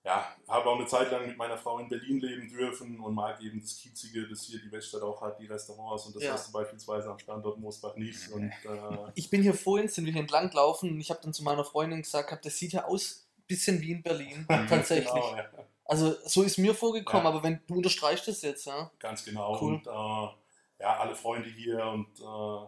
ja, 0.05 0.37
habe 0.49 0.69
auch 0.69 0.77
eine 0.77 0.87
Zeit 0.87 1.13
lang 1.13 1.27
mit 1.27 1.37
meiner 1.37 1.57
Frau 1.57 1.79
in 1.79 1.89
Berlin 1.89 2.19
leben 2.19 2.49
dürfen 2.49 2.99
und 2.99 3.15
mag 3.15 3.41
eben 3.41 3.61
das 3.61 3.77
Kiezige, 3.77 4.29
das 4.29 4.43
hier 4.43 4.61
die 4.61 4.73
Weststadt 4.73 5.03
auch 5.03 5.21
hat, 5.21 5.39
die 5.39 5.47
Restaurants 5.47 6.07
und 6.07 6.17
das 6.17 6.25
ja. 6.25 6.33
hast 6.33 6.49
du 6.49 6.53
beispielsweise 6.53 7.09
am 7.09 7.19
Standort 7.19 7.59
Moosbach 7.59 7.95
nicht. 7.95 8.29
Und, 8.33 8.51
äh 8.51 9.13
ich 9.15 9.31
bin 9.31 9.43
hier 9.43 9.55
vorhin, 9.55 9.87
sind 9.89 10.05
wir 10.05 10.13
hier 10.13 10.23
entlang 10.23 10.51
gelaufen 10.51 10.91
und 10.91 11.01
ich 11.01 11.11
habe 11.11 11.21
dann 11.23 11.33
zu 11.33 11.45
meiner 11.45 11.65
Freundin 11.65 12.03
gesagt, 12.03 12.45
das 12.45 12.59
sieht 12.59 12.73
ja 12.73 12.85
aus 12.85 13.29
ein 13.39 13.45
bisschen 13.47 13.81
wie 13.81 13.93
in 13.93 14.03
Berlin, 14.03 14.45
tatsächlich. 14.69 15.13
genau, 15.13 15.37
ja. 15.37 15.45
Also 15.85 16.17
so 16.25 16.43
ist 16.43 16.59
mir 16.59 16.75
vorgekommen, 16.75 17.25
ja. 17.25 17.31
aber 17.31 17.43
wenn 17.45 17.61
du 17.67 17.75
unterstreichst 17.75 18.27
es 18.27 18.43
jetzt, 18.43 18.67
ja. 18.67 18.91
Ganz 18.99 19.25
genau. 19.25 19.61
Cool. 19.61 19.75
Und 19.75 19.87
äh, 19.87 20.83
ja, 20.83 20.99
alle 20.99 21.15
Freunde 21.15 21.49
hier 21.49 21.85
und 21.87 22.09
äh, 22.19 22.67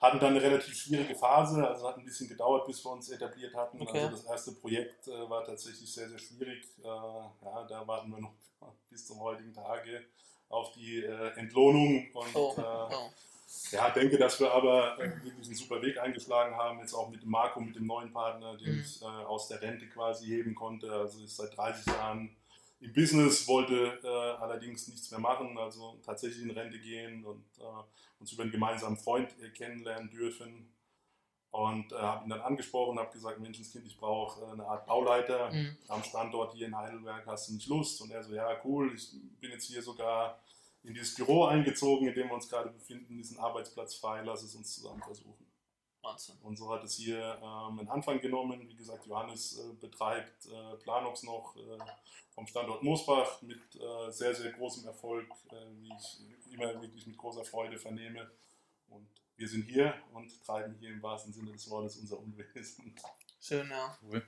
hatten 0.00 0.20
dann 0.20 0.32
eine 0.32 0.42
relativ 0.42 0.76
schwierige 0.76 1.14
Phase, 1.14 1.66
also 1.66 1.88
hat 1.88 1.96
ein 1.96 2.04
bisschen 2.04 2.28
gedauert, 2.28 2.66
bis 2.66 2.84
wir 2.84 2.92
uns 2.92 3.08
etabliert 3.08 3.54
hatten. 3.54 3.80
Okay. 3.80 4.00
Also 4.00 4.16
das 4.16 4.24
erste 4.24 4.52
Projekt 4.52 5.08
äh, 5.08 5.30
war 5.30 5.44
tatsächlich 5.44 5.92
sehr, 5.92 6.08
sehr 6.08 6.18
schwierig. 6.18 6.64
Äh, 6.82 6.86
ja, 6.86 7.66
da 7.68 7.86
warten 7.86 8.10
wir 8.10 8.20
noch 8.20 8.34
bis 8.90 9.06
zum 9.06 9.20
heutigen 9.20 9.54
Tage 9.54 10.04
auf 10.48 10.72
die 10.72 11.02
äh, 11.02 11.30
Entlohnung 11.36 12.08
und 12.12 12.36
oh. 12.36 12.54
Äh, 12.56 12.60
oh. 12.60 13.10
ja, 13.72 13.90
denke, 13.90 14.18
dass 14.18 14.38
wir 14.38 14.52
aber 14.52 14.96
wirklich 14.98 15.46
einen 15.46 15.54
super 15.54 15.80
Weg 15.82 15.98
eingeschlagen 15.98 16.54
haben, 16.56 16.78
jetzt 16.80 16.94
auch 16.94 17.08
mit 17.08 17.22
dem 17.22 17.30
Marco, 17.30 17.60
mit 17.60 17.74
dem 17.74 17.86
neuen 17.86 18.12
Partner, 18.12 18.56
den 18.56 18.74
mhm. 18.74 18.80
ich 18.80 19.02
äh, 19.02 19.06
aus 19.06 19.48
der 19.48 19.60
Rente 19.62 19.88
quasi 19.88 20.26
heben 20.26 20.54
konnte. 20.54 20.92
Also 20.92 21.24
ist 21.24 21.36
seit 21.36 21.56
30 21.56 21.86
Jahren 21.86 22.36
im 22.86 22.92
Business, 22.92 23.46
wollte 23.48 23.98
äh, 24.02 24.42
allerdings 24.42 24.88
nichts 24.88 25.10
mehr 25.10 25.20
machen, 25.20 25.58
also 25.58 25.98
tatsächlich 26.04 26.42
in 26.42 26.50
Rente 26.50 26.78
gehen 26.78 27.24
und 27.24 27.44
äh, 27.58 28.20
uns 28.20 28.32
über 28.32 28.44
einen 28.44 28.52
gemeinsamen 28.52 28.96
Freund 28.96 29.34
äh, 29.42 29.50
kennenlernen 29.50 30.10
dürfen. 30.10 30.72
Und 31.50 31.90
äh, 31.92 31.96
habe 31.96 32.24
ihn 32.24 32.30
dann 32.30 32.42
angesprochen, 32.42 32.98
habe 32.98 33.12
gesagt, 33.12 33.40
Menschenskind, 33.40 33.86
ich 33.86 33.96
brauche 33.96 34.44
äh, 34.44 34.52
eine 34.52 34.66
Art 34.66 34.86
Bauleiter 34.86 35.50
mhm. 35.52 35.76
am 35.88 36.02
Standort 36.02 36.52
hier 36.54 36.66
in 36.66 36.76
Heidelberg, 36.76 37.26
hast 37.26 37.48
du 37.48 37.54
nicht 37.54 37.68
Lust? 37.68 38.00
Und 38.02 38.10
er 38.10 38.22
so, 38.22 38.34
ja 38.34 38.60
cool, 38.64 38.92
ich 38.94 39.10
bin 39.40 39.50
jetzt 39.50 39.66
hier 39.66 39.82
sogar 39.82 40.38
in 40.82 40.94
dieses 40.94 41.14
Büro 41.14 41.44
eingezogen, 41.44 42.08
in 42.08 42.14
dem 42.14 42.28
wir 42.28 42.34
uns 42.34 42.48
gerade 42.48 42.70
befinden, 42.70 43.16
diesen 43.16 43.38
Arbeitsplatz 43.38 43.96
frei, 43.96 44.22
lass 44.22 44.42
es 44.42 44.54
uns 44.54 44.74
zusammen 44.74 45.02
versuchen. 45.02 45.45
Wahnsinn. 46.06 46.36
Und 46.42 46.56
so 46.56 46.72
hat 46.72 46.84
es 46.84 46.94
hier 46.94 47.38
ähm, 47.42 47.80
einen 47.80 47.88
Anfang 47.88 48.20
genommen. 48.20 48.68
Wie 48.68 48.76
gesagt, 48.76 49.06
Johannes 49.06 49.58
äh, 49.58 49.72
betreibt 49.74 50.46
äh, 50.46 50.76
Planox 50.82 51.22
noch 51.24 51.56
äh, 51.56 51.78
vom 52.34 52.46
Standort 52.46 52.82
Moosbach 52.82 53.42
mit 53.42 53.60
äh, 53.76 54.10
sehr, 54.10 54.34
sehr 54.34 54.52
großem 54.52 54.86
Erfolg, 54.86 55.26
äh, 55.50 55.54
wie 55.80 55.92
ich 55.92 56.52
immer 56.52 56.80
wirklich 56.80 57.06
mit 57.06 57.16
großer 57.16 57.44
Freude 57.44 57.78
vernehme. 57.78 58.30
Und 58.88 59.08
wir 59.36 59.48
sind 59.48 59.64
hier 59.64 59.94
und 60.12 60.44
treiben 60.44 60.76
hier 60.78 60.90
im 60.90 61.02
wahrsten 61.02 61.32
Sinne 61.32 61.52
des 61.52 61.68
Wortes 61.70 61.96
unser 61.96 62.18
Unwesen. 62.18 62.94
Schön, 63.40 63.68
ja. 63.70 63.96
Cool. 64.02 64.24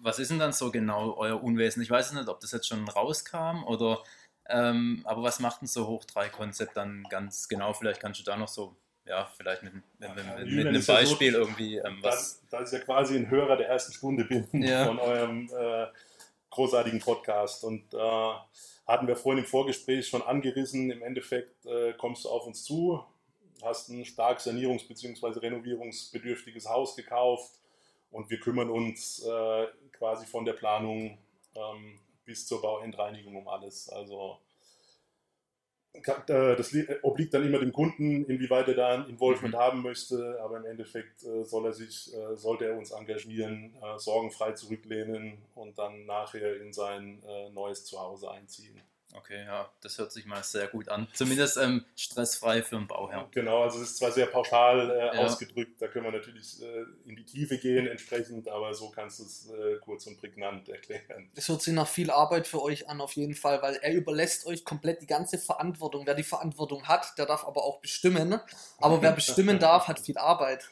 Was 0.00 0.18
ist 0.18 0.30
denn 0.30 0.38
dann 0.38 0.52
so 0.52 0.70
genau 0.70 1.14
euer 1.16 1.42
Unwesen? 1.42 1.82
Ich 1.82 1.90
weiß 1.90 2.12
nicht, 2.12 2.28
ob 2.28 2.40
das 2.40 2.52
jetzt 2.52 2.68
schon 2.68 2.88
rauskam 2.88 3.64
oder, 3.64 4.02
ähm, 4.46 5.02
aber 5.04 5.22
was 5.22 5.40
macht 5.40 5.62
denn 5.62 5.68
so 5.68 5.86
Hoch 5.86 6.04
3 6.04 6.28
Konzept 6.28 6.76
dann 6.76 7.04
ganz 7.04 7.48
genau? 7.48 7.72
Vielleicht 7.72 8.00
kannst 8.00 8.20
du 8.20 8.24
da 8.24 8.36
noch 8.36 8.48
so 8.48 8.76
ja, 9.04 9.30
vielleicht 9.36 9.62
mit, 9.62 9.74
mit, 9.74 9.84
ja, 10.00 10.14
mit, 10.14 10.46
mit 10.46 10.66
einem 10.66 10.86
Beispiel 10.86 11.32
ja 11.32 11.38
so, 11.38 11.38
irgendwie 11.40 11.76
ähm, 11.76 11.98
was. 12.02 12.42
Da, 12.50 12.58
da 12.58 12.64
ich 12.64 12.72
ja 12.72 12.78
quasi 12.78 13.16
ein 13.16 13.28
Hörer 13.30 13.56
der 13.56 13.68
ersten 13.68 13.92
Stunde 13.92 14.24
bin 14.24 14.46
ja. 14.52 14.86
von 14.86 14.98
eurem 14.98 15.48
äh, 15.52 15.86
großartigen 16.50 17.00
Podcast 17.00 17.64
und 17.64 17.92
äh, 17.94 18.32
hatten 18.86 19.06
wir 19.06 19.16
vorhin 19.16 19.42
im 19.42 19.48
Vorgespräch 19.48 20.08
schon 20.08 20.22
angerissen, 20.22 20.90
im 20.90 21.02
Endeffekt 21.02 21.66
äh, 21.66 21.92
kommst 21.94 22.24
du 22.24 22.28
auf 22.28 22.46
uns 22.46 22.64
zu, 22.64 23.02
hast 23.62 23.88
ein 23.88 24.04
stark 24.04 24.38
sanierungs- 24.38 24.86
bzw. 24.86 25.38
renovierungsbedürftiges 25.40 26.68
Haus 26.68 26.94
gekauft 26.94 27.52
und 28.10 28.28
wir 28.30 28.38
kümmern 28.38 28.70
uns 28.70 29.24
äh, 29.24 29.66
quasi 29.92 30.26
von 30.26 30.44
der 30.44 30.52
Planung 30.52 31.18
ähm, 31.54 31.98
bis 32.24 32.46
zur 32.46 32.60
Bauendreinigung 32.60 33.36
um 33.36 33.48
alles. 33.48 33.88
Also 33.88 34.38
das 36.46 36.74
obliegt 37.02 37.34
dann 37.34 37.46
immer 37.46 37.58
dem 37.58 37.72
Kunden, 37.72 38.24
inwieweit 38.24 38.68
er 38.68 38.74
da 38.74 38.88
ein 38.94 39.08
Involvement 39.08 39.54
mhm. 39.54 39.58
haben 39.58 39.82
möchte, 39.82 40.38
aber 40.42 40.56
im 40.58 40.64
Endeffekt 40.64 41.22
äh, 41.22 41.44
soll 41.44 41.66
er 41.66 41.72
sich, 41.72 42.12
äh, 42.14 42.36
sollte 42.36 42.66
er 42.66 42.76
uns 42.76 42.90
engagieren, 42.92 43.74
sorgenfrei 43.96 44.52
zurücklehnen 44.52 45.38
und 45.54 45.78
dann 45.78 46.06
nachher 46.06 46.60
in 46.60 46.72
sein 46.72 47.22
neues 47.52 47.84
Zuhause 47.84 48.30
einziehen. 48.30 48.80
Okay, 49.14 49.44
ja, 49.44 49.70
das 49.82 49.98
hört 49.98 50.10
sich 50.10 50.24
mal 50.24 50.42
sehr 50.42 50.68
gut 50.68 50.88
an. 50.88 51.06
Zumindest 51.12 51.58
ähm, 51.58 51.84
stressfrei 51.96 52.62
für 52.62 52.76
einen 52.76 52.86
Bauherrn. 52.86 53.26
Genau, 53.30 53.62
also 53.62 53.80
es 53.82 53.90
ist 53.90 53.98
zwar 53.98 54.10
sehr 54.10 54.26
pauschal 54.26 54.90
äh, 54.90 55.16
ja. 55.16 55.24
ausgedrückt, 55.24 55.80
da 55.80 55.88
können 55.88 56.06
wir 56.06 56.12
natürlich 56.12 56.62
äh, 56.62 56.84
in 57.04 57.16
die 57.16 57.24
Tiefe 57.24 57.58
gehen 57.58 57.86
entsprechend, 57.86 58.48
aber 58.48 58.72
so 58.72 58.90
kannst 58.90 59.20
du 59.20 59.24
es 59.24 59.50
äh, 59.50 59.78
kurz 59.80 60.06
und 60.06 60.18
prägnant 60.18 60.68
erklären. 60.68 61.30
Es 61.34 61.48
hört 61.48 61.62
sich 61.62 61.74
nach 61.74 61.88
viel 61.88 62.10
Arbeit 62.10 62.46
für 62.46 62.62
euch 62.62 62.88
an, 62.88 63.00
auf 63.00 63.12
jeden 63.12 63.34
Fall, 63.34 63.60
weil 63.60 63.76
er 63.76 63.92
überlässt 63.92 64.46
euch 64.46 64.64
komplett 64.64 65.02
die 65.02 65.06
ganze 65.06 65.38
Verantwortung. 65.38 66.06
Wer 66.06 66.14
die 66.14 66.22
Verantwortung 66.22 66.88
hat, 66.88 67.18
der 67.18 67.26
darf 67.26 67.44
aber 67.44 67.64
auch 67.64 67.80
bestimmen. 67.80 68.40
Aber 68.78 69.02
wer 69.02 69.12
bestimmen 69.12 69.58
darf, 69.58 69.88
hat 69.88 70.00
viel 70.00 70.16
Arbeit. 70.16 70.70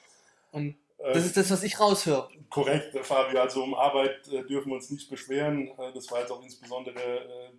Und 0.51 0.77
das 1.03 1.27
ist 1.27 1.37
das, 1.37 1.51
was 1.51 1.63
ich 1.63 1.79
raushöre. 1.81 2.29
Korrekt, 2.49 2.99
Fabio. 3.05 3.41
Also 3.41 3.63
um 3.63 3.75
Arbeit 3.75 4.29
äh, 4.29 4.45
dürfen 4.45 4.71
wir 4.71 4.77
uns 4.77 4.91
nicht 4.91 5.09
beschweren. 5.09 5.69
Äh, 5.69 5.93
das 5.95 6.11
war 6.11 6.21
jetzt 6.21 6.31
auch 6.31 6.43
insbesondere 6.43 7.51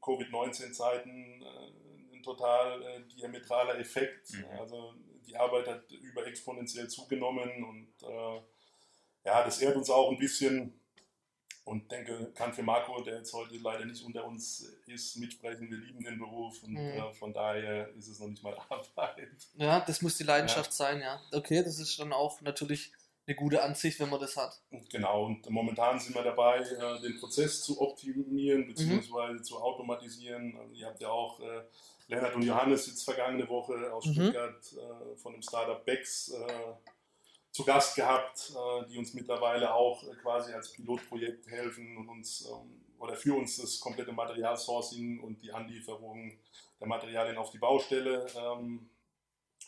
Covid-19-Zeiten 0.00 1.42
äh, 1.42 2.16
ein 2.16 2.22
total 2.22 2.82
äh, 2.82 3.00
diametraler 3.16 3.78
Effekt. 3.78 4.32
Mhm. 4.32 4.44
Also 4.58 4.94
die 5.26 5.36
Arbeit 5.36 5.68
hat 5.68 5.90
überexponentiell 5.90 6.88
zugenommen 6.88 7.64
und 7.64 8.08
äh, 8.08 8.40
ja, 9.24 9.44
das 9.44 9.60
ehrt 9.60 9.76
uns 9.76 9.90
auch 9.90 10.10
ein 10.10 10.18
bisschen 10.18 10.79
und 11.64 11.90
denke, 11.90 12.32
kann 12.34 12.52
für 12.52 12.62
Marco, 12.62 13.00
der 13.02 13.18
jetzt 13.18 13.32
heute 13.32 13.56
leider 13.56 13.84
nicht 13.84 14.04
unter 14.04 14.24
uns 14.24 14.72
ist, 14.86 15.16
mitsprechen. 15.16 15.70
Wir 15.70 15.78
lieben 15.78 16.02
den 16.02 16.18
Beruf 16.18 16.62
und 16.62 16.72
mhm. 16.72 16.78
äh, 16.78 17.12
von 17.12 17.32
daher 17.32 17.88
ist 17.94 18.08
es 18.08 18.18
noch 18.18 18.28
nicht 18.28 18.42
mal 18.42 18.56
Arbeit. 18.68 19.28
Ja, 19.54 19.80
das 19.80 20.02
muss 20.02 20.16
die 20.16 20.24
Leidenschaft 20.24 20.70
ja. 20.70 20.76
sein, 20.76 21.00
ja. 21.00 21.20
Okay, 21.32 21.62
das 21.62 21.78
ist 21.78 21.98
dann 21.98 22.12
auch 22.12 22.40
natürlich 22.40 22.92
eine 23.26 23.36
gute 23.36 23.62
Ansicht, 23.62 24.00
wenn 24.00 24.10
man 24.10 24.20
das 24.20 24.36
hat. 24.36 24.60
Genau, 24.90 25.26
und 25.26 25.48
momentan 25.48 26.00
sind 26.00 26.14
wir 26.14 26.22
dabei, 26.22 26.58
äh, 26.58 27.00
den 27.00 27.18
Prozess 27.20 27.62
zu 27.62 27.80
optimieren 27.80 28.66
bzw. 28.66 29.32
Mhm. 29.32 29.44
zu 29.44 29.58
automatisieren. 29.58 30.56
Also 30.58 30.74
ihr 30.74 30.86
habt 30.86 31.00
ja 31.00 31.08
auch 31.08 31.38
äh, 31.40 31.62
Lennart 32.08 32.34
und 32.34 32.42
Johannes 32.42 32.88
jetzt 32.88 33.04
vergangene 33.04 33.48
Woche 33.48 33.92
aus 33.92 34.06
mhm. 34.06 34.14
Stuttgart 34.14 34.72
äh, 34.72 35.16
von 35.16 35.32
dem 35.32 35.42
Startup 35.42 35.84
Bex 35.84 36.34
zu 37.52 37.64
Gast 37.64 37.96
gehabt, 37.96 38.52
die 38.88 38.96
uns 38.96 39.12
mittlerweile 39.12 39.74
auch 39.74 40.04
quasi 40.22 40.52
als 40.52 40.72
Pilotprojekt 40.72 41.48
helfen 41.48 41.96
und 41.96 42.08
uns 42.08 42.46
ähm, 42.46 42.80
oder 43.00 43.16
für 43.16 43.34
uns 43.34 43.56
das 43.56 43.80
komplette 43.80 44.12
Materialsourcing 44.12 45.20
und 45.20 45.42
die 45.42 45.52
Anlieferung 45.52 46.38
der 46.78 46.86
Materialien 46.86 47.38
auf 47.38 47.50
die 47.50 47.58
Baustelle 47.58 48.26
ähm, 48.36 48.90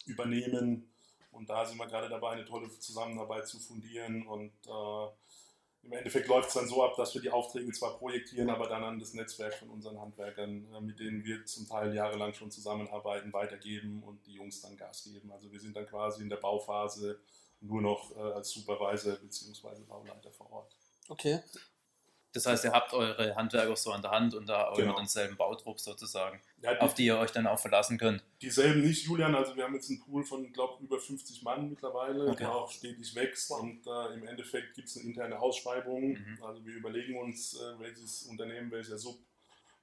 übernehmen. 0.06 0.92
Und 1.32 1.48
da 1.48 1.64
sind 1.64 1.78
wir 1.78 1.86
gerade 1.86 2.10
dabei, 2.10 2.32
eine 2.32 2.44
tolle 2.44 2.68
Zusammenarbeit 2.78 3.48
zu 3.48 3.58
fundieren. 3.58 4.26
Und 4.26 4.52
äh, 4.66 5.06
im 5.84 5.92
Endeffekt 5.92 6.28
läuft 6.28 6.48
es 6.48 6.54
dann 6.54 6.68
so 6.68 6.84
ab, 6.84 6.94
dass 6.96 7.14
wir 7.14 7.22
die 7.22 7.30
Aufträge 7.30 7.72
zwar 7.72 7.96
projektieren, 7.96 8.50
aber 8.50 8.68
dann 8.68 8.84
an 8.84 8.98
das 8.98 9.14
Netzwerk 9.14 9.54
von 9.54 9.70
unseren 9.70 9.98
Handwerkern, 9.98 10.66
äh, 10.74 10.80
mit 10.82 11.00
denen 11.00 11.24
wir 11.24 11.46
zum 11.46 11.66
Teil 11.66 11.94
jahrelang 11.94 12.34
schon 12.34 12.50
zusammenarbeiten, 12.50 13.32
weitergeben 13.32 14.02
und 14.02 14.26
die 14.26 14.34
Jungs 14.34 14.60
dann 14.60 14.76
Gas 14.76 15.04
geben. 15.04 15.32
Also 15.32 15.50
wir 15.50 15.58
sind 15.58 15.74
dann 15.74 15.86
quasi 15.86 16.22
in 16.22 16.28
der 16.28 16.36
Bauphase 16.36 17.18
nur 17.62 17.80
noch 17.80 18.14
äh, 18.16 18.20
als 18.20 18.50
Supervisor 18.50 19.16
bzw. 19.16 19.84
Bauleiter 19.88 20.30
vor 20.30 20.50
Ort. 20.52 20.76
Okay. 21.08 21.40
Das 22.32 22.46
heißt, 22.46 22.64
ihr 22.64 22.72
habt 22.72 22.94
eure 22.94 23.36
Handwerker 23.36 23.76
so 23.76 23.92
an 23.92 24.00
der 24.00 24.10
Hand 24.10 24.34
und 24.34 24.46
da 24.46 24.72
genau. 24.74 24.96
denselben 24.96 25.36
Baudruck 25.36 25.78
sozusagen, 25.78 26.40
ja, 26.62 26.72
die, 26.74 26.80
auf 26.80 26.94
die 26.94 27.04
ihr 27.04 27.18
euch 27.18 27.30
dann 27.30 27.46
auch 27.46 27.58
verlassen 27.58 27.98
könnt. 27.98 28.24
Dieselben 28.40 28.80
nicht, 28.80 29.04
Julian. 29.04 29.34
Also 29.34 29.54
wir 29.54 29.64
haben 29.64 29.74
jetzt 29.74 29.90
einen 29.90 30.00
Pool 30.00 30.24
von, 30.24 30.50
glaube 30.50 30.82
über 30.82 30.98
50 30.98 31.42
Mann 31.42 31.68
mittlerweile, 31.68 32.28
okay. 32.28 32.38
der 32.38 32.54
auch 32.54 32.70
stetig 32.70 33.14
wächst. 33.14 33.50
Und 33.50 33.86
äh, 33.86 34.14
im 34.14 34.26
Endeffekt 34.26 34.74
gibt 34.74 34.88
es 34.88 34.96
eine 34.96 35.06
interne 35.06 35.38
Ausschreibung. 35.38 36.12
Mhm. 36.12 36.38
Also 36.42 36.64
wir 36.64 36.74
überlegen 36.74 37.18
uns, 37.18 37.54
äh, 37.54 37.78
welches 37.78 38.22
Unternehmen, 38.22 38.70
welcher 38.70 38.96
Sub 38.96 39.18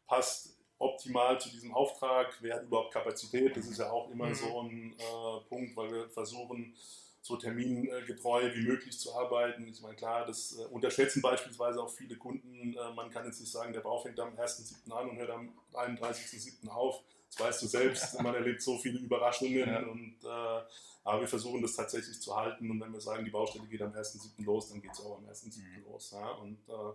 passt 0.07 0.55
optimal 0.79 1.39
zu 1.39 1.49
diesem 1.49 1.71
Auftrag. 1.73 2.35
Wer 2.41 2.55
hat 2.55 2.63
überhaupt 2.63 2.93
Kapazität? 2.93 3.55
Das 3.55 3.67
ist 3.67 3.77
ja 3.77 3.91
auch 3.91 4.09
immer 4.09 4.27
mhm. 4.27 4.35
so 4.35 4.61
ein 4.61 4.95
äh, 4.97 5.47
Punkt, 5.47 5.75
weil 5.75 5.91
wir 5.91 6.09
versuchen, 6.09 6.73
so 7.21 7.35
termingetreu 7.37 8.53
wie 8.55 8.61
möglich 8.61 8.97
zu 8.97 9.13
arbeiten. 9.15 9.67
Ich 9.67 9.81
meine, 9.81 9.95
klar, 9.95 10.25
das 10.25 10.57
äh, 10.57 10.65
unterschätzen 10.65 11.21
beispielsweise 11.21 11.81
auch 11.81 11.89
viele 11.89 12.15
Kunden. 12.15 12.73
Äh, 12.73 12.93
man 12.95 13.09
kann 13.09 13.25
jetzt 13.25 13.39
nicht 13.39 13.51
sagen, 13.51 13.73
der 13.73 13.81
Bau 13.81 13.99
fängt 13.99 14.19
am 14.19 14.35
1.7. 14.35 14.91
an 14.91 15.09
und 15.09 15.17
hört 15.17 15.29
am 15.29 15.53
31.7. 15.73 16.67
auf. 16.69 17.01
Das 17.29 17.39
weißt 17.39 17.61
du 17.61 17.67
selbst, 17.67 18.19
man 18.21 18.33
erlebt 18.35 18.61
so 18.61 18.77
viele 18.77 18.99
Überraschungen. 18.99 19.69
Ja. 19.69 19.79
Und, 19.81 20.15
äh, 20.23 20.63
aber 21.03 21.21
wir 21.21 21.27
versuchen 21.27 21.61
das 21.61 21.75
tatsächlich 21.75 22.21
zu 22.21 22.35
halten. 22.35 22.69
Und 22.71 22.79
wenn 22.79 22.93
wir 22.93 23.01
sagen, 23.01 23.25
die 23.25 23.31
Baustelle 23.31 23.67
geht 23.67 23.81
am 23.81 23.91
1.7. 23.91 24.43
los, 24.43 24.69
dann 24.69 24.81
geht 24.81 24.91
es 24.93 25.01
auch 25.01 25.17
am 25.17 25.25
1.7. 25.25 25.59
Mhm. 25.59 25.91
los. 25.91 26.11
Ja? 26.11 26.31
Und 26.31 26.57
äh, 26.69 26.93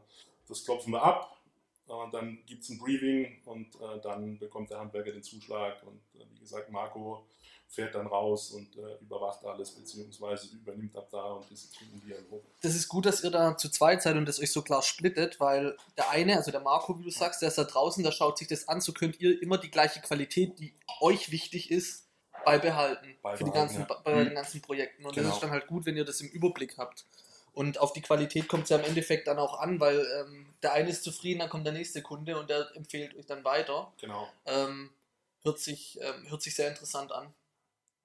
das 0.48 0.64
klopfen 0.64 0.92
wir 0.92 1.02
ab. 1.02 1.36
äh, 1.88 2.10
dann 2.12 2.38
gibt 2.46 2.62
es 2.62 2.70
ein 2.70 2.78
Briefing 2.78 3.42
und 3.44 3.74
äh, 3.76 4.00
dann 4.02 4.38
bekommt 4.38 4.70
der 4.70 4.80
Handwerker 4.80 5.12
den 5.12 5.22
Zuschlag. 5.22 5.82
Und 5.82 6.00
wie 6.14 6.40
gesagt, 6.40 6.70
Marco 6.70 7.26
fährt 7.74 7.94
dann 7.94 8.06
raus 8.06 8.50
und 8.52 8.76
äh, 8.76 8.96
überwacht 9.00 9.44
alles, 9.44 9.70
beziehungsweise 9.72 10.48
übernimmt 10.54 10.96
ab 10.96 11.08
da 11.10 11.32
und 11.32 11.50
ist 11.50 11.76
in 11.80 12.00
Dialog. 12.06 12.42
Das 12.60 12.74
ist 12.74 12.88
gut, 12.88 13.06
dass 13.06 13.22
ihr 13.24 13.30
da 13.30 13.56
zu 13.56 13.68
zweit 13.68 14.02
seid 14.02 14.16
und 14.16 14.26
das 14.26 14.40
euch 14.40 14.52
so 14.52 14.62
klar 14.62 14.82
splittet, 14.82 15.40
weil 15.40 15.76
der 15.96 16.10
eine, 16.10 16.36
also 16.36 16.50
der 16.50 16.60
Marco, 16.60 16.98
wie 16.98 17.04
du 17.04 17.10
sagst, 17.10 17.42
der 17.42 17.48
ist 17.48 17.58
da 17.58 17.64
draußen, 17.64 18.02
der 18.04 18.12
schaut 18.12 18.38
sich 18.38 18.48
das 18.48 18.68
an, 18.68 18.80
so 18.80 18.92
könnt 18.92 19.20
ihr 19.20 19.40
immer 19.42 19.58
die 19.58 19.70
gleiche 19.70 20.00
Qualität, 20.00 20.58
die 20.58 20.74
euch 21.00 21.30
wichtig 21.30 21.70
ist, 21.70 22.06
beibehalten, 22.44 23.16
Beibehalten, 23.22 23.38
für 23.38 23.44
die 23.44 23.50
ganzen, 23.50 23.80
ja. 23.88 24.00
bei 24.04 24.14
Mhm. 24.14 24.24
den 24.26 24.34
ganzen 24.34 24.60
Projekten. 24.62 25.04
Und 25.06 25.14
Genau. 25.14 25.28
das 25.28 25.36
ist 25.36 25.42
dann 25.42 25.50
halt 25.50 25.66
gut, 25.66 25.86
wenn 25.86 25.96
ihr 25.96 26.04
das 26.04 26.20
im 26.20 26.28
Überblick 26.28 26.76
habt. 26.78 27.04
Und 27.52 27.78
auf 27.78 27.92
die 27.92 28.02
Qualität 28.02 28.48
kommt 28.48 28.64
es 28.64 28.70
ja 28.70 28.78
im 28.78 28.84
Endeffekt 28.84 29.28
dann 29.28 29.38
auch 29.38 29.60
an, 29.60 29.78
weil 29.80 30.00
ähm, 30.20 30.46
der 30.62 30.72
eine 30.72 30.90
ist 30.90 31.04
zufrieden, 31.04 31.38
dann 31.38 31.48
kommt 31.48 31.64
der 31.64 31.72
nächste 31.72 32.02
Kunde 32.02 32.38
und 32.38 32.50
der 32.50 32.68
empfiehlt 32.74 33.16
euch 33.16 33.26
dann 33.26 33.44
weiter. 33.44 33.92
Genau, 34.00 34.28
Ähm, 34.44 34.90
hört, 35.42 35.60
sich, 35.60 35.98
ähm, 36.02 36.28
hört 36.28 36.42
sich 36.42 36.54
sehr 36.56 36.68
interessant 36.68 37.12
an, 37.12 37.32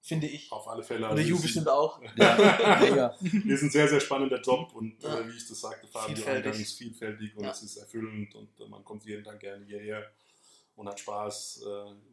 finde 0.01 0.27
ich. 0.27 0.51
auf 0.51 0.68
alle 0.68 0.84
Fälle. 0.84 1.08
Also 1.08 1.22
you 1.22 1.36
es 1.36 1.39
ist- 1.39 1.41
bestimmt 1.44 1.70
auch. 1.70 2.01
Ja, 2.15 2.77
mega. 2.82 3.08
ist 3.22 3.62
ein 3.63 3.70
sehr, 3.70 3.88
sehr 3.88 4.00
spannender 4.00 4.41
Job 4.41 4.74
und 4.75 5.01
Ja. 5.03 5.20
äh, 5.20 5.27
wie 5.32 5.36
ich 5.38 5.48
das 5.48 5.60
sagte, 5.62 5.88
Fabio, 5.88 6.15
Vielfältig. 6.15 6.46
eingangs 6.51 6.74
vielfältig 6.74 7.36
und 7.36 7.44
Ja. 7.44 7.51
es 7.51 7.63
ist 7.63 7.77
erfüllend 7.77 8.34
und 8.36 8.60
äh, 8.60 8.68
man 8.68 8.84
kommt 8.84 9.03
jeden 9.06 9.24
Tag 9.24 9.39
gerne 9.39 9.65
hierher 9.65 10.10
und 10.75 10.88
hat 10.88 11.00
Spaß. 11.00 11.62
Äh, 11.63 11.65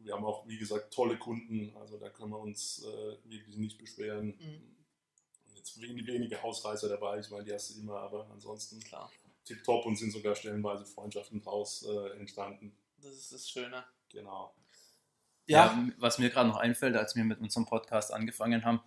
wir 0.03 0.13
haben 0.13 0.25
auch, 0.25 0.47
wie 0.47 0.57
gesagt, 0.57 0.93
tolle 0.93 1.17
Kunden, 1.17 1.75
also 1.77 1.97
da 1.97 2.09
können 2.09 2.31
wir 2.31 2.39
uns 2.39 2.83
äh, 2.83 3.17
wirklich 3.29 3.57
nicht 3.57 3.77
beschweren. 3.77 4.27
Mhm. 4.39 4.75
Jetzt 5.55 5.81
wenig, 5.81 6.05
wenige 6.07 6.43
Ausreißer 6.43 6.87
dabei, 6.89 7.19
ich 7.19 7.29
meine, 7.29 7.43
die 7.45 7.53
hast 7.53 7.75
du 7.75 7.79
immer, 7.81 7.95
aber 7.99 8.29
ansonsten 8.31 8.79
Klar, 8.81 9.11
tipptopp 9.45 9.85
und 9.85 9.95
sind 9.97 10.11
sogar 10.11 10.35
stellenweise 10.35 10.85
Freundschaften 10.85 11.41
draus 11.41 11.83
äh, 11.83 12.19
entstanden. 12.19 12.75
das 13.01 13.13
ist 13.13 13.31
das 13.33 13.49
Schöne. 13.49 13.83
Genau. 14.09 14.53
Ja, 15.47 15.87
was 15.97 16.17
mir 16.19 16.29
gerade 16.29 16.49
noch 16.49 16.57
einfällt, 16.57 16.95
als 16.95 17.15
wir 17.15 17.23
mit 17.23 17.39
unserem 17.39 17.65
Podcast 17.65 18.13
angefangen 18.13 18.65
haben, 18.65 18.81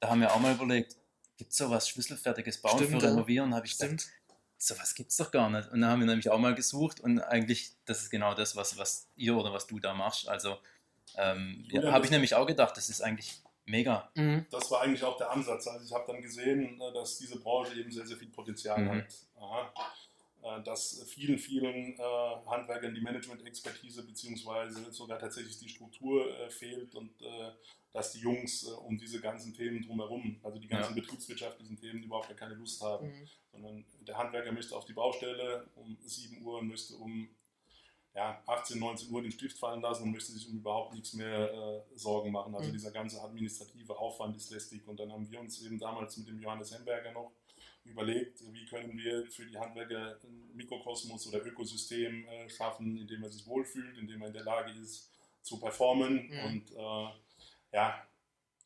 da 0.00 0.10
haben 0.10 0.20
wir 0.20 0.32
auch 0.32 0.40
mal 0.40 0.54
überlegt, 0.54 0.96
gibt 1.36 1.50
es 1.52 1.56
sowas 1.56 1.88
schlüsselfertiges 1.88 2.60
Bauen 2.60 2.78
Stimmt, 2.78 3.00
für 3.00 3.06
ja. 3.06 3.12
Renovieren? 3.12 3.54
habe 3.54 3.66
ich 3.66 3.78
gedacht, 3.78 4.00
Stimmt. 4.02 4.12
sowas 4.58 4.94
gibt 4.94 5.10
es 5.10 5.16
doch 5.16 5.30
gar 5.30 5.48
nicht. 5.50 5.70
Und 5.70 5.80
dann 5.80 5.90
haben 5.90 6.00
wir 6.00 6.06
nämlich 6.06 6.30
auch 6.30 6.38
mal 6.38 6.54
gesucht 6.54 7.00
und 7.00 7.20
eigentlich, 7.20 7.72
das 7.84 8.02
ist 8.02 8.10
genau 8.10 8.34
das, 8.34 8.54
was, 8.56 8.76
was 8.78 9.08
ihr 9.16 9.36
oder 9.36 9.52
was 9.52 9.66
du 9.66 9.78
da 9.78 9.94
machst. 9.94 10.28
Also 10.28 10.58
ähm, 11.16 11.64
ja, 11.70 11.82
Ja, 11.82 11.92
habe 11.92 12.04
ich 12.04 12.10
nämlich 12.10 12.34
auch 12.34 12.46
gedacht, 12.46 12.76
das 12.76 12.88
ist 12.90 13.00
eigentlich 13.00 13.40
mega. 13.64 14.10
Mhm. 14.14 14.46
Das 14.50 14.70
war 14.70 14.82
eigentlich 14.82 15.02
auch 15.04 15.16
der 15.16 15.30
Ansatz. 15.30 15.66
Also 15.68 15.84
ich 15.84 15.92
habe 15.92 16.04
dann 16.12 16.20
gesehen, 16.22 16.80
äh, 16.80 16.92
dass 16.92 17.18
diese 17.18 17.38
Branche 17.40 17.74
eben 17.80 17.90
sehr, 17.90 18.06
sehr 18.06 18.16
viel 18.16 18.28
Potenzial 18.30 18.80
Mhm. 18.82 18.90
hat. 18.90 19.06
Aha. 19.36 19.72
Äh, 20.48 20.62
Dass 20.62 21.02
vielen, 21.06 21.38
vielen 21.38 21.98
äh, 21.98 22.02
Handwerkern 22.46 22.94
die 22.94 23.00
Management-Expertise 23.00 24.02
beziehungsweise 24.04 24.90
sogar 24.92 25.18
tatsächlich 25.18 25.58
die 25.58 25.68
Struktur 25.68 26.36
äh, 26.38 26.50
fehlt 26.50 26.94
und 26.94 27.10
äh, 27.22 27.50
dass 27.92 28.12
die 28.12 28.20
Jungs 28.20 28.64
äh, 28.66 28.70
um 28.70 28.96
diese 28.98 29.20
ganzen 29.20 29.54
Themen 29.54 29.82
drumherum, 29.82 30.38
also 30.42 30.58
die 30.58 30.68
ganzen 30.68 30.94
betriebswirtschaftlichen 30.94 31.76
Themen, 31.76 32.02
überhaupt 32.02 32.28
gar 32.28 32.36
keine 32.36 32.54
Lust 32.54 32.82
haben. 32.82 33.08
Mhm. 33.08 33.28
Sondern 33.52 33.84
der 34.06 34.16
Handwerker 34.16 34.52
möchte 34.52 34.76
auf 34.76 34.84
die 34.84 34.92
Baustelle 34.92 35.66
um 35.74 35.96
7 36.04 36.42
Uhr 36.42 36.58
und 36.58 36.68
möchte 36.68 36.94
um 36.94 37.28
ja, 38.14 38.42
18, 38.46 38.78
19 38.78 39.10
Uhr 39.10 39.22
den 39.22 39.30
Stift 39.32 39.58
fallen 39.58 39.80
lassen 39.80 40.04
und 40.04 40.12
möchte 40.12 40.32
sich 40.32 40.48
um 40.48 40.56
überhaupt 40.56 40.92
nichts 40.92 41.12
mehr 41.14 41.52
äh, 41.52 41.98
Sorgen 41.98 42.32
machen. 42.32 42.54
Also 42.54 42.68
Mhm. 42.68 42.72
dieser 42.74 42.90
ganze 42.90 43.20
administrative 43.22 43.96
Aufwand 43.98 44.36
ist 44.36 44.50
lästig. 44.50 44.86
Und 44.86 44.98
dann 44.98 45.12
haben 45.12 45.30
wir 45.30 45.40
uns 45.40 45.60
eben 45.62 45.78
damals 45.78 46.16
mit 46.16 46.28
dem 46.28 46.40
Johannes 46.40 46.74
Hemberger 46.74 47.12
noch 47.12 47.32
überlegt, 47.84 48.42
wie 48.52 48.66
können 48.66 48.96
wir 48.98 49.26
für 49.30 49.46
die 49.46 49.56
Handwerker 49.58 50.18
ein 50.22 50.50
Mikrokosmos 50.54 51.26
oder 51.28 51.44
Ökosystem 51.44 52.26
äh, 52.28 52.48
schaffen, 52.50 52.96
in 52.98 53.06
dem 53.06 53.22
er 53.22 53.30
sich 53.30 53.46
wohlfühlt, 53.46 53.96
in 53.98 54.06
dem 54.06 54.20
er 54.22 54.28
in 54.28 54.34
der 54.34 54.44
Lage 54.44 54.72
ist 54.72 55.10
zu 55.42 55.58
performen 55.58 56.28
Mhm. 56.28 56.38
und 56.44 56.70
äh, 56.72 57.08
ja, 57.72 58.06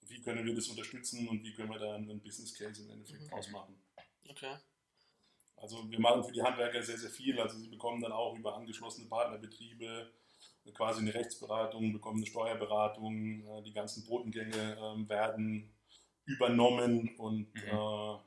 wie 0.09 0.21
können 0.21 0.45
wir 0.45 0.55
das 0.55 0.69
unterstützen 0.69 1.29
und 1.29 1.43
wie 1.45 1.53
können 1.55 1.71
wir 1.71 1.79
da 1.79 1.95
einen 1.95 2.21
Business 2.21 2.53
Case 2.55 2.83
im 2.83 2.91
Endeffekt 2.91 3.23
Mhm. 3.23 3.29
draus 3.29 3.51
machen. 3.51 3.81
Okay. 4.29 4.57
Also 5.57 5.89
wir 5.89 6.01
machen 6.01 6.25
für 6.25 6.33
die 6.33 6.43
Handwerker 6.43 6.83
sehr, 6.83 6.99
sehr 6.99 7.11
viel. 7.11 7.39
Also 7.41 7.57
sie 7.59 7.69
bekommen 7.69 8.01
dann 8.03 8.11
auch 8.13 8.37
über 8.37 8.57
angeschlossene 8.57 9.09
Partnerbetriebe 9.09 10.11
quasi 10.75 11.01
eine 11.01 11.15
Rechtsberatung, 11.15 11.93
bekommen 11.93 12.19
eine 12.19 12.27
Steuerberatung, 12.27 13.45
äh, 13.47 13.63
die 13.63 13.73
ganzen 13.73 14.05
Botengänge 14.05 14.77
ähm, 14.81 15.09
werden 15.09 15.73
übernommen 16.25 17.15
und 17.17 17.55
Mhm. 17.55 17.63
äh, 17.63 18.19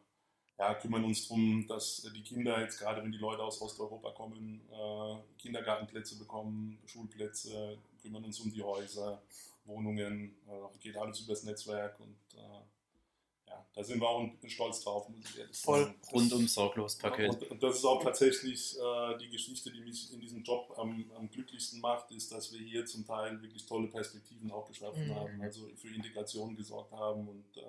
ja, 0.57 0.73
kümmern 0.75 1.03
uns 1.03 1.27
darum, 1.27 1.65
dass 1.67 2.01
die 2.15 2.23
Kinder 2.23 2.61
jetzt 2.61 2.79
gerade, 2.79 3.03
wenn 3.03 3.11
die 3.11 3.17
Leute 3.17 3.43
aus 3.43 3.61
Osteuropa 3.61 4.11
kommen, 4.11 4.61
äh, 4.71 5.15
Kindergartenplätze 5.41 6.17
bekommen, 6.17 6.77
Schulplätze, 6.85 7.77
kümmern 8.01 8.23
uns 8.23 8.39
um 8.39 8.51
die 8.51 8.63
Häuser, 8.63 9.21
Wohnungen, 9.65 10.35
äh, 10.47 10.77
geht 10.79 10.95
alles 10.97 11.19
übers 11.21 11.43
Netzwerk 11.43 11.99
und 11.99 12.15
äh, 12.37 12.61
ja, 13.47 13.65
da 13.75 13.83
sind 13.83 13.99
wir 13.99 14.07
auch 14.09 14.21
ein- 14.21 14.37
stolz 14.49 14.81
drauf, 14.83 15.07
muss 15.09 15.29
ich 15.29 15.37
ehrlich 15.39 15.57
Voll. 15.57 15.83
sagen. 15.83 15.95
Rundum 16.13 16.47
sorglos 16.47 16.95
Paket. 16.97 17.29
Und, 17.29 17.51
und 17.51 17.61
das 17.63 17.75
ist 17.77 17.85
auch 17.85 18.01
tatsächlich 18.01 18.75
äh, 18.77 19.17
die 19.19 19.29
Geschichte, 19.29 19.71
die 19.71 19.81
mich 19.81 20.11
in 20.13 20.19
diesem 20.19 20.41
Job 20.43 20.73
am, 20.77 21.05
am 21.15 21.29
glücklichsten 21.29 21.79
macht, 21.81 22.09
ist, 22.11 22.31
dass 22.31 22.51
wir 22.53 22.59
hier 22.59 22.85
zum 22.85 23.05
Teil 23.05 23.39
wirklich 23.41 23.65
tolle 23.65 23.87
Perspektiven 23.87 24.51
auch 24.51 24.67
geschaffen 24.67 25.07
Mhm. 25.07 25.15
haben, 25.15 25.41
also 25.41 25.67
für 25.75 25.89
Integration 25.93 26.55
gesorgt 26.55 26.91
haben. 26.93 27.27
Und 27.27 27.57
äh, 27.57 27.61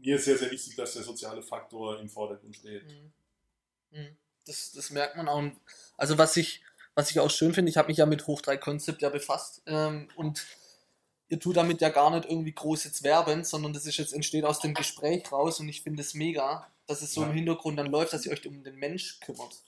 mir 0.00 0.16
ist 0.16 0.24
sehr, 0.24 0.38
sehr 0.38 0.50
wichtig, 0.50 0.76
dass 0.76 0.94
der 0.94 1.02
soziale 1.02 1.42
Faktor 1.42 2.00
im 2.00 2.08
Vordergrund 2.08 2.56
steht. 2.56 2.86
Mhm. 2.86 3.12
Mhm. 3.98 4.16
Das, 4.46 4.72
das 4.72 4.90
merkt 4.90 5.16
man 5.16 5.28
auch. 5.28 5.42
Also 5.96 6.18
was 6.18 6.36
ich, 6.36 6.62
was 6.94 7.10
ich 7.10 7.20
auch 7.20 7.30
schön 7.30 7.54
finde, 7.54 7.70
ich 7.70 7.76
habe 7.76 7.88
mich 7.88 7.98
ja 7.98 8.06
mit 8.06 8.26
Hoch 8.26 8.40
3 8.40 8.56
Concept 8.56 9.02
ja 9.02 9.08
befasst 9.08 9.62
ähm, 9.66 10.08
und 10.16 10.44
ihr 11.28 11.38
tut 11.38 11.56
damit 11.56 11.80
ja 11.80 11.88
gar 11.90 12.10
nicht 12.10 12.28
irgendwie 12.28 12.52
groß 12.52 12.84
jetzt 12.84 13.02
werben, 13.04 13.44
sondern 13.44 13.72
das 13.72 13.86
ist 13.86 13.96
jetzt 13.98 14.12
entsteht 14.12 14.44
aus 14.44 14.60
dem 14.60 14.74
Gespräch 14.74 15.30
raus 15.30 15.60
und 15.60 15.68
ich 15.68 15.82
finde 15.82 16.02
es 16.02 16.14
mega, 16.14 16.66
dass 16.86 17.02
es 17.02 17.14
so 17.14 17.22
Ja. 17.22 17.28
im 17.28 17.34
Hintergrund 17.34 17.78
dann 17.78 17.86
läuft, 17.86 18.12
dass 18.12 18.26
ihr 18.26 18.32
euch 18.32 18.46
um 18.46 18.62
den 18.64 18.76
Mensch 18.76 19.20
kümmert. 19.20 19.62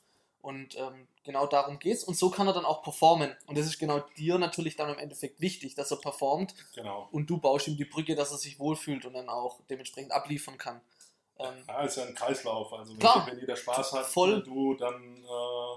Und 0.44 0.76
ähm, 0.76 1.08
genau 1.22 1.46
darum 1.46 1.78
geht 1.78 1.94
es. 1.96 2.04
Und 2.04 2.18
so 2.18 2.28
kann 2.28 2.46
er 2.46 2.52
dann 2.52 2.66
auch 2.66 2.82
performen. 2.82 3.34
Und 3.46 3.56
das 3.56 3.64
ist 3.64 3.78
genau 3.78 4.00
dir 4.18 4.36
natürlich 4.36 4.76
dann 4.76 4.90
im 4.90 4.98
Endeffekt 4.98 5.40
wichtig, 5.40 5.74
dass 5.74 5.90
er 5.90 5.96
performt 5.96 6.54
Genau. 6.74 7.08
und 7.12 7.30
du 7.30 7.38
baust 7.38 7.66
ihm 7.66 7.78
die 7.78 7.86
Brücke, 7.86 8.14
dass 8.14 8.30
er 8.30 8.36
sich 8.36 8.58
wohlfühlt 8.58 9.06
und 9.06 9.14
dann 9.14 9.30
auch 9.30 9.60
dementsprechend 9.70 10.12
abliefern 10.12 10.58
kann. 10.58 10.82
Ähm, 11.38 11.54
Ja, 11.66 11.82
ist 11.82 11.96
ja 11.96 12.04
ein 12.04 12.14
Kreislauf. 12.14 12.74
Also 12.74 12.92
wenn, 12.92 12.98
Klar. 12.98 13.26
wenn 13.26 13.38
jeder 13.40 13.56
Spaß 13.56 13.92
hat, 13.94 14.04
Voll. 14.04 14.42
du, 14.42 14.74
dann 14.74 15.24
äh, 15.24 15.76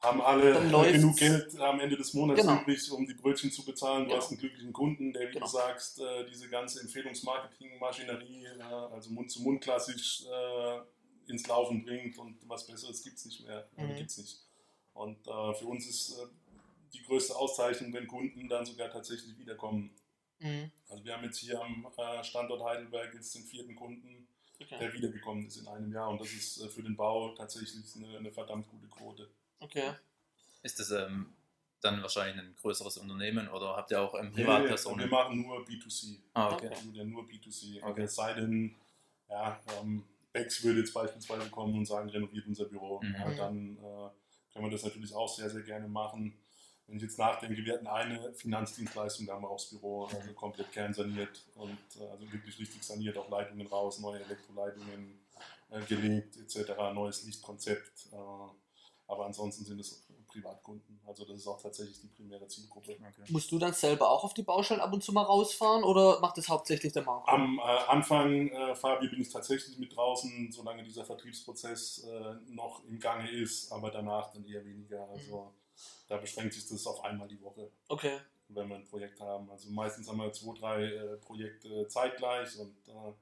haben 0.00 0.20
alle 0.20 0.60
genug 0.92 1.16
Geld 1.16 1.56
am 1.60 1.78
Ende 1.78 1.96
des 1.96 2.14
Monats 2.14 2.40
Genau. 2.40 2.60
übrig, 2.60 2.90
um 2.90 3.06
die 3.06 3.14
Brötchen 3.14 3.52
zu 3.52 3.64
bezahlen. 3.64 4.00
Du 4.02 4.10
Genau. 4.10 4.20
hast 4.20 4.30
einen 4.30 4.40
glücklichen 4.40 4.72
Kunden, 4.72 5.12
der, 5.12 5.28
wie 5.28 5.34
Genau. 5.34 5.46
du 5.46 5.52
sagst, 5.52 6.00
äh, 6.00 6.24
diese 6.28 6.48
ganze 6.48 6.80
Empfehlungsmarketing-Maschinerie, 6.80 8.46
äh, 8.58 8.62
also 8.92 9.10
Mund 9.10 9.30
zu 9.30 9.42
Mund 9.42 9.60
klassisch 9.62 10.24
äh, 10.26 10.80
ins 11.28 11.46
Laufen 11.46 11.84
bringt 11.84 12.18
und 12.18 12.36
was 12.48 12.66
Besseres 12.66 13.02
gibt 13.02 13.16
es 13.16 13.26
nicht 13.26 13.46
mehr. 13.46 13.68
Mhm. 13.76 13.96
gibt's 13.96 14.18
nicht. 14.18 14.40
Und 14.94 15.26
äh, 15.26 15.54
für 15.54 15.66
uns 15.66 15.86
ist 15.86 16.18
äh, 16.18 16.26
die 16.92 17.02
größte 17.02 17.36
Auszeichnung, 17.36 17.92
wenn 17.92 18.06
Kunden 18.06 18.48
dann 18.48 18.64
sogar 18.64 18.90
tatsächlich 18.90 19.38
wiederkommen. 19.38 19.90
mhm. 20.40 20.70
Also 20.88 21.04
wir 21.04 21.14
haben 21.14 21.24
jetzt 21.24 21.38
hier 21.38 21.60
am 21.60 21.86
äh, 21.96 22.24
Standort 22.24 22.62
Heidelberg 22.64 23.14
jetzt 23.14 23.34
den 23.34 23.44
vierten 23.44 23.76
Kunden, 23.76 24.26
okay. 24.60 24.78
der 24.78 24.92
wiedergekommen 24.92 25.46
ist 25.46 25.58
in 25.58 25.68
einem 25.68 25.92
Jahr. 25.92 26.08
Und 26.08 26.20
das 26.20 26.32
ist 26.32 26.60
äh, 26.60 26.68
für 26.68 26.82
den 26.82 26.96
Bau 26.96 27.34
tatsächlich 27.34 27.84
eine, 27.96 28.18
eine 28.18 28.32
verdammt 28.32 28.68
gute 28.68 28.88
Quote. 28.88 29.28
okay. 29.60 29.92
Ist 30.62 30.80
das 30.80 30.90
ähm, 30.90 31.32
dann 31.80 32.02
wahrscheinlich 32.02 32.44
ein 32.44 32.54
größeres 32.60 32.98
Unternehmen 32.98 33.48
oder 33.48 33.76
habt 33.76 33.90
ihr 33.90 34.00
auch 34.00 34.14
ähm, 34.14 34.34
Wir 34.34 34.44
Privatpersonen? 34.44 35.08
machen 35.08 35.42
nur 35.42 35.64
B2C. 35.64 36.18
Ah, 36.34 36.52
okay. 36.52 36.68
Also 36.68 36.90
ja, 36.90 37.04
nur 37.04 37.22
B2C. 37.24 37.82
Okay. 37.82 38.02
Es 38.02 38.16
sei 38.16 38.34
denn, 38.34 38.74
ja, 39.28 39.60
ähm, 39.80 40.04
Bex 40.38 40.62
würde 40.62 40.80
jetzt 40.80 40.94
beispielsweise 40.94 41.50
kommen 41.50 41.76
und 41.76 41.86
sagen, 41.86 42.08
renoviert 42.08 42.46
unser 42.46 42.66
Büro. 42.66 43.00
Mhm. 43.02 43.14
Ja, 43.14 43.30
dann 43.34 43.76
äh, 43.76 44.52
können 44.52 44.64
wir 44.66 44.70
das 44.70 44.84
natürlich 44.84 45.14
auch 45.14 45.28
sehr, 45.28 45.50
sehr 45.50 45.62
gerne 45.62 45.88
machen. 45.88 46.38
Wenn 46.86 46.96
ich 46.96 47.02
jetzt 47.02 47.18
nachdenke, 47.18 47.62
wir 47.64 47.74
hatten 47.74 47.86
eine 47.86 48.32
Finanzdienstleistung, 48.32 49.26
da 49.26 49.34
haben 49.34 49.42
wir 49.42 49.50
auch 49.50 49.58
das 49.58 49.70
Büro 49.70 50.06
also 50.06 50.32
komplett 50.32 50.72
kernsaniert 50.72 51.44
und 51.54 51.78
äh, 52.00 52.08
also 52.08 52.32
wirklich 52.32 52.58
richtig 52.58 52.82
saniert, 52.82 53.18
auch 53.18 53.28
Leitungen 53.28 53.66
raus, 53.66 53.98
neue 54.00 54.24
Elektroleitungen 54.24 55.20
äh, 55.70 55.82
gelegt, 55.82 56.36
etc., 56.36 56.72
neues 56.94 57.24
Lichtkonzept. 57.24 58.08
Äh, 58.12 58.16
aber 59.06 59.26
ansonsten 59.26 59.64
sind 59.64 59.80
es 59.80 60.06
Privatkunden. 60.40 61.00
Also 61.06 61.24
das 61.24 61.36
ist 61.38 61.46
auch 61.46 61.60
tatsächlich 61.60 62.00
die 62.00 62.08
primäre 62.08 62.46
Zielgruppe. 62.48 62.92
okay. 62.92 63.24
Musst 63.30 63.50
du 63.50 63.58
dann 63.58 63.72
selber 63.72 64.10
auch 64.10 64.24
auf 64.24 64.34
die 64.34 64.42
Baustellen 64.42 64.80
ab 64.80 64.92
und 64.92 65.02
zu 65.02 65.12
mal 65.12 65.22
rausfahren 65.22 65.84
oder 65.84 66.20
macht 66.20 66.38
das 66.38 66.48
hauptsächlich 66.48 66.92
der 66.92 67.02
Marco? 67.02 67.30
Am 67.30 67.58
äh, 67.58 67.62
Anfang, 67.62 68.48
äh, 68.48 68.74
Fabio, 68.74 69.10
bin 69.10 69.20
ich 69.20 69.30
tatsächlich 69.30 69.78
mit 69.78 69.94
draußen, 69.94 70.50
solange 70.52 70.82
dieser 70.82 71.04
Vertriebsprozess 71.04 72.04
äh, 72.04 72.34
noch 72.48 72.84
im 72.84 72.98
Gange 72.98 73.30
ist, 73.30 73.70
aber 73.72 73.90
danach 73.90 74.32
dann 74.32 74.44
eher 74.44 74.64
weniger. 74.64 75.08
Also 75.08 75.52
da 76.08 76.16
beschränkt 76.16 76.54
sich 76.54 76.66
das 76.68 76.86
auf 76.86 77.04
einmal 77.04 77.28
die 77.28 77.40
Woche, 77.40 77.70
Okay. 77.88 78.18
wenn 78.48 78.68
wir 78.68 78.76
ein 78.76 78.84
Projekt 78.84 79.20
haben. 79.20 79.50
Also 79.50 79.70
meistens 79.70 80.08
haben 80.08 80.18
wir 80.18 80.32
zwei, 80.32 80.54
drei 80.58 80.84
äh, 80.84 81.16
Projekte 81.18 81.86
zeitgleich 81.88 82.58
und 82.58 82.76
äh, 82.88 83.12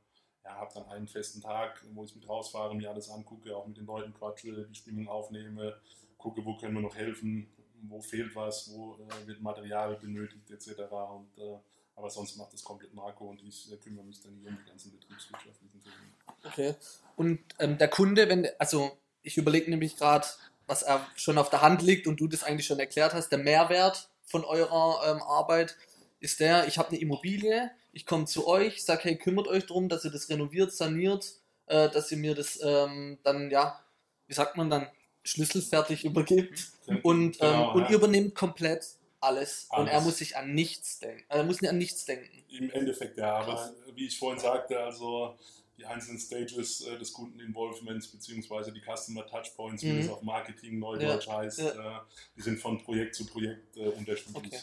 ja, 0.45 0.55
habe 0.55 0.73
dann 0.75 0.87
einen 0.89 1.09
festen 1.09 1.41
Tag, 1.41 1.85
wo 1.93 2.05
ich 2.05 2.15
mit 2.15 2.29
rausfahre, 2.29 2.75
mir 2.75 2.89
alles 2.91 3.11
angucke, 3.11 3.57
auch 3.57 3.67
mit 3.67 3.77
den 3.77 3.87
Leuten 3.87 4.15
quatsche, 4.15 4.67
die 4.69 4.75
Stimmung 4.77 5.09
aufnehme, 5.09 5.77
gucke, 6.19 6.45
wo 6.45 6.57
können 6.57 6.75
wir 6.75 6.83
noch 6.83 6.97
helfen, 6.97 7.49
wo 7.83 8.01
fehlt 8.01 8.35
was, 8.35 8.71
wo 8.71 8.95
äh, 8.95 9.27
wird 9.27 9.41
Material 9.41 9.97
benötigt 9.97 10.51
etc. 10.51 10.81
Und, 10.91 11.39
äh, 11.39 11.59
aber 11.95 12.11
sonst 12.11 12.37
macht 12.37 12.53
das 12.53 12.65
komplett 12.65 12.95
Marco 12.95 13.29
und 13.29 13.43
ich 13.43 13.71
äh, 13.73 13.77
kümmere 13.77 14.05
mich 14.05 14.21
dann 14.23 14.37
hier 14.37 14.51
um 14.51 14.57
die 14.57 14.69
ganzen 14.69 14.93
betriebswirtschaftlichen 14.93 15.81
Themen. 15.81 16.15
Okay. 16.45 16.75
Und 17.17 17.41
ähm, 17.59 17.79
der 17.79 17.89
Kunde, 17.89 18.29
wenn, 18.29 18.49
also 18.59 18.99
ich 19.23 19.37
überlege 19.37 19.71
nämlich 19.71 19.97
gerade, 19.97 20.27
was 20.67 20.83
er 20.83 21.07
schon 21.17 21.39
auf 21.39 21.51
der 21.51 21.63
Hand 21.63 21.83
liegt 21.83 22.07
und 22.07 22.21
du 22.21 22.29
das 22.29 22.43
eigentlich 22.43 22.67
schon 22.67 22.79
erklärt 22.79 23.15
hast, 23.15 23.31
der 23.31 23.39
Mehrwert 23.39 24.11
von 24.25 24.45
eurer 24.45 25.01
ähm, 25.11 25.23
Arbeit 25.23 25.77
ist 26.21 26.41
der, 26.41 26.67
ich 26.67 26.79
habe 26.79 26.91
eine 26.91 26.99
Immobilie, 26.99 27.71
ich 27.93 28.07
komme 28.07 28.27
zu 28.27 28.47
euch, 28.47 28.85
sage, 28.85 29.05
hey, 29.05 29.17
kümmert 29.17 29.49
euch 29.49 29.67
darum, 29.67 29.89
dass 29.89 30.05
ihr 30.05 30.11
das 30.11 30.29
renoviert, 30.29 30.73
saniert, 30.73 31.35
äh, 31.67 31.89
dass 31.89 32.11
ihr 32.11 32.19
mir 32.19 32.35
das 32.35 32.59
ähm, 32.63 33.19
dann, 33.23 33.51
ja, 33.51 33.81
wie 34.27 34.35
sagt 34.35 34.57
man 34.57 34.71
dann, 34.71 34.89
schlüsselfertig 35.27 36.05
übergibt 36.05 36.71
und, 37.03 37.37
ähm, 37.41 37.41
genau, 37.41 37.75
und 37.75 37.83
ja. 37.83 37.91
ihr 37.91 37.97
übernehmt 37.97 38.35
komplett 38.35 38.87
alles, 39.21 39.67
alles, 39.69 39.69
und 39.71 39.89
er 39.89 40.01
muss 40.01 40.19
sich 40.19 40.37
an 40.37 40.55
nichts 40.55 41.01
denken. 41.01 41.25
Er 41.29 41.43
muss 41.43 41.63
an 41.65 41.79
nichts 41.79 42.05
denken. 42.05 42.45
Im 42.49 42.71
Endeffekt 42.71 43.19
ja, 43.19 43.37
aber 43.37 43.75
wie 43.95 44.07
ich 44.07 44.19
vorhin 44.19 44.39
sagte, 44.39 44.79
also 44.79 45.37
die 45.79 45.85
einzelnen 45.85 46.19
Stages 46.19 46.87
äh, 46.87 46.99
des 46.99 47.13
Kundeninvolvements 47.13 48.09
beziehungsweise 48.09 48.73
die 48.73 48.81
Customer 48.81 49.27
Touchpoints, 49.27 49.83
mhm. 49.83 49.89
wie 49.89 50.03
das 50.03 50.11
auf 50.11 50.23
Marketing 50.23 50.79
Neudeutsch 50.79 51.27
ja. 51.27 51.39
heißt, 51.39 51.59
ja. 51.59 51.99
Äh, 51.99 52.01
die 52.37 52.43
sind 52.43 52.59
von 52.61 52.79
Projekt 52.79 53.15
zu 53.15 53.27
Projekt 53.27 53.77
äh, 53.77 53.89
unterschiedlich. 53.89 54.37
Okay. 54.37 54.61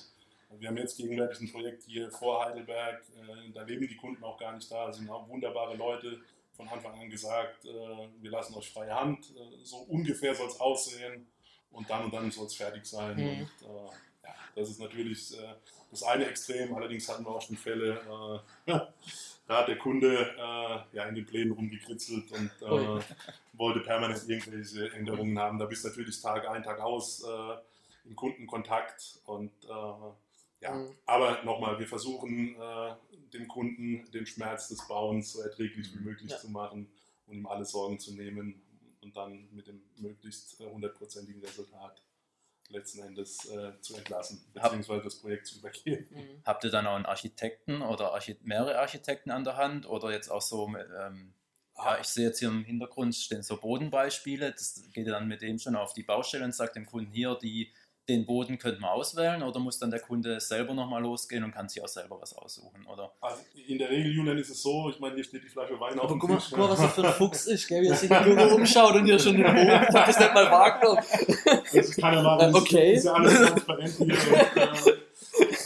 Wir 0.60 0.70
haben 0.70 0.78
jetzt 0.78 0.98
gegenwärtig 0.98 1.42
ein 1.42 1.52
Projekt 1.52 1.84
hier 1.84 2.10
vor 2.12 2.46
Heidelberg, 2.46 3.04
äh, 3.16 3.52
da 3.54 3.64
leben 3.64 3.88
die 3.88 3.98
Kunden 3.98 4.24
auch 4.24 4.40
gar 4.40 4.56
nicht 4.56 4.72
da, 4.72 4.92
sind 4.94 5.10
auch 5.10 5.28
wunderbare 5.28 5.76
Leute, 5.76 6.22
von 6.54 6.68
Anfang 6.68 7.00
an 7.00 7.10
gesagt, 7.10 7.66
äh, 7.66 7.70
wir 8.22 8.32
lassen 8.32 8.56
euch 8.56 8.72
freie 8.72 8.94
Hand, 8.94 9.32
äh, 9.36 9.64
so 9.64 9.78
ungefähr 9.78 10.36
soll 10.36 10.48
es 10.48 10.60
aussehen 10.60 11.28
und 11.72 11.90
dann 11.90 12.06
und 12.06 12.14
dann 12.14 12.32
soll 12.32 12.46
es 12.46 12.56
fertig 12.56 12.86
sein. 12.86 13.18
Mhm. 13.18 13.50
Und, 13.68 13.92
ja, 14.24 14.36
das 14.56 14.70
ist 14.70 14.80
natürlich 14.80 15.36
das 15.92 16.04
eine 16.04 16.26
Extrem, 16.26 16.74
allerdings 16.76 17.10
hatten 17.10 17.26
wir 17.26 17.32
auch 17.32 17.42
schon 17.42 17.58
Fälle, 17.58 18.42
da 19.48 19.60
hat 19.60 19.68
der 19.68 19.78
Kunde 19.78 20.36
äh, 20.38 20.96
ja, 20.96 21.06
in 21.06 21.16
den 21.16 21.26
Plänen 21.26 21.52
rumgekritzelt 21.52 22.32
und 22.32 22.52
äh, 22.62 23.04
wollte 23.54 23.82
permanent 23.82 24.28
irgendwelche 24.28 24.92
Änderungen 24.94 25.38
haben. 25.38 25.60
Da 25.60 25.66
bist 25.66 25.84
du 25.84 25.90
natürlich 25.90 26.22
Tag 26.22 26.48
ein, 26.48 26.64
Tag 26.64 26.80
aus 26.80 27.24
äh, 27.24 28.08
im 28.08 28.16
Kundenkontakt 28.16 29.20
und 29.26 29.52
äh, 29.66 30.33
ja, 30.64 30.74
mhm. 30.74 30.96
aber 31.06 31.44
nochmal, 31.44 31.78
wir 31.78 31.88
versuchen 31.88 32.56
äh, 32.56 32.96
dem 33.34 33.48
Kunden 33.48 34.10
den 34.12 34.26
Schmerz 34.26 34.70
des 34.70 34.88
Bauens 34.88 35.34
so 35.34 35.42
erträglich 35.42 35.94
wie 35.94 36.00
möglich 36.00 36.32
ja. 36.32 36.38
zu 36.38 36.50
machen 36.50 36.90
und 37.28 37.36
ihm 37.36 37.46
alle 37.46 37.66
Sorgen 37.66 38.00
zu 38.00 38.16
nehmen 38.16 38.62
und 39.02 39.16
dann 39.16 39.50
mit 39.52 39.68
dem 39.68 39.82
möglichst 39.98 40.60
äh, 40.62 40.66
hundertprozentigen 40.66 41.42
Resultat 41.42 42.02
letzten 42.70 43.04
Endes 43.04 43.46
äh, 43.50 43.80
zu 43.82 43.96
entlassen, 43.96 44.42
beziehungsweise 44.54 45.04
das 45.04 45.20
Projekt 45.20 45.48
zu 45.48 45.60
übergeben. 45.60 46.08
Mhm. 46.10 46.42
Habt 46.46 46.64
ihr 46.64 46.72
dann 46.72 46.88
auch 46.88 46.96
einen 46.96 47.06
Architekten 47.06 47.82
oder 47.82 48.14
Archit 48.14 48.46
mehrere 48.46 48.80
Architekten 48.80 49.32
an 49.32 49.44
der 49.44 49.58
Hand 49.58 49.86
oder 49.88 50.12
jetzt 50.12 50.30
auch 50.30 50.42
so, 50.42 50.68
ähm, 50.68 51.34
ja, 51.78 52.00
ich 52.00 52.08
sehe 52.08 52.28
jetzt 52.28 52.40
hier 52.40 52.48
im 52.48 52.64
Hintergrund 52.64 53.16
stehen 53.16 53.44
so 53.44 53.58
Bodenbeispiele, 53.58 54.52
das 54.52 54.82
geht 54.94 55.08
dann 55.08 55.28
mit 55.28 55.42
dem 55.42 55.60
schon 55.60 55.76
auf 55.76 55.94
die 55.94 56.04
Baustelle 56.04 56.46
und 56.46 56.56
sagt 56.56 56.76
dem 56.78 56.86
Kunden 56.86 57.12
hier, 57.12 57.36
die 57.36 57.72
den 58.10 58.26
Boden 58.26 58.58
könnte 58.58 58.82
man 58.82 58.90
auswählen 58.90 59.42
oder 59.44 59.60
muss 59.60 59.80
dann 59.80 59.90
der 59.90 60.02
Kunde 60.02 60.40
selber 60.42 60.74
nochmal 60.74 61.02
losgehen 61.02 61.44
und 61.44 61.52
kann 61.52 61.70
sich 61.70 61.82
auch 61.82 61.88
selber 61.88 62.20
was 62.20 62.36
aussuchen? 62.36 62.86
Oder? 62.86 63.14
Also 63.22 63.38
in 63.68 63.78
der 63.78 63.90
Regel, 63.90 64.12
Julian, 64.12 64.38
ist 64.38 64.50
es 64.50 64.62
so, 64.62 64.90
ich 64.90 65.00
meine, 65.00 65.16
hier 65.16 65.24
steht 65.24 65.44
die 65.44 65.48
Flasche 65.48 65.80
Wein 65.80 65.98
auf 66.00 66.10
dem 66.10 66.20
guck 66.20 66.30
mal. 66.30 66.42
Guck 66.50 66.58
mal, 66.58 66.70
was 66.70 66.82
das 66.82 66.94
für 66.94 67.08
ein 67.08 67.14
Fuchs 67.14 67.46
ist, 67.46 67.68
gell? 67.68 67.82
wie 67.82 67.88
er 67.88 67.96
sich 67.96 68.12
in 68.12 68.24
Google 68.24 68.52
umschaut 68.54 68.96
und 68.96 69.06
hier 69.06 69.18
schon 69.18 69.38
den 69.38 69.46
Boden, 69.46 69.84
ich 69.88 69.90
das 69.94 70.20
nicht 70.20 70.34
mal 70.34 70.52
wahrgenommen. 70.52 71.02
Das 71.74 71.96
kann 71.96 72.14
er 72.14 72.24
machen, 72.24 72.56
okay. 72.56 72.94
ist 72.94 73.06
ja 73.06 73.14
alles 73.14 73.40
transparent 73.40 73.94
hier. 73.98 74.06
Und, 74.06 74.88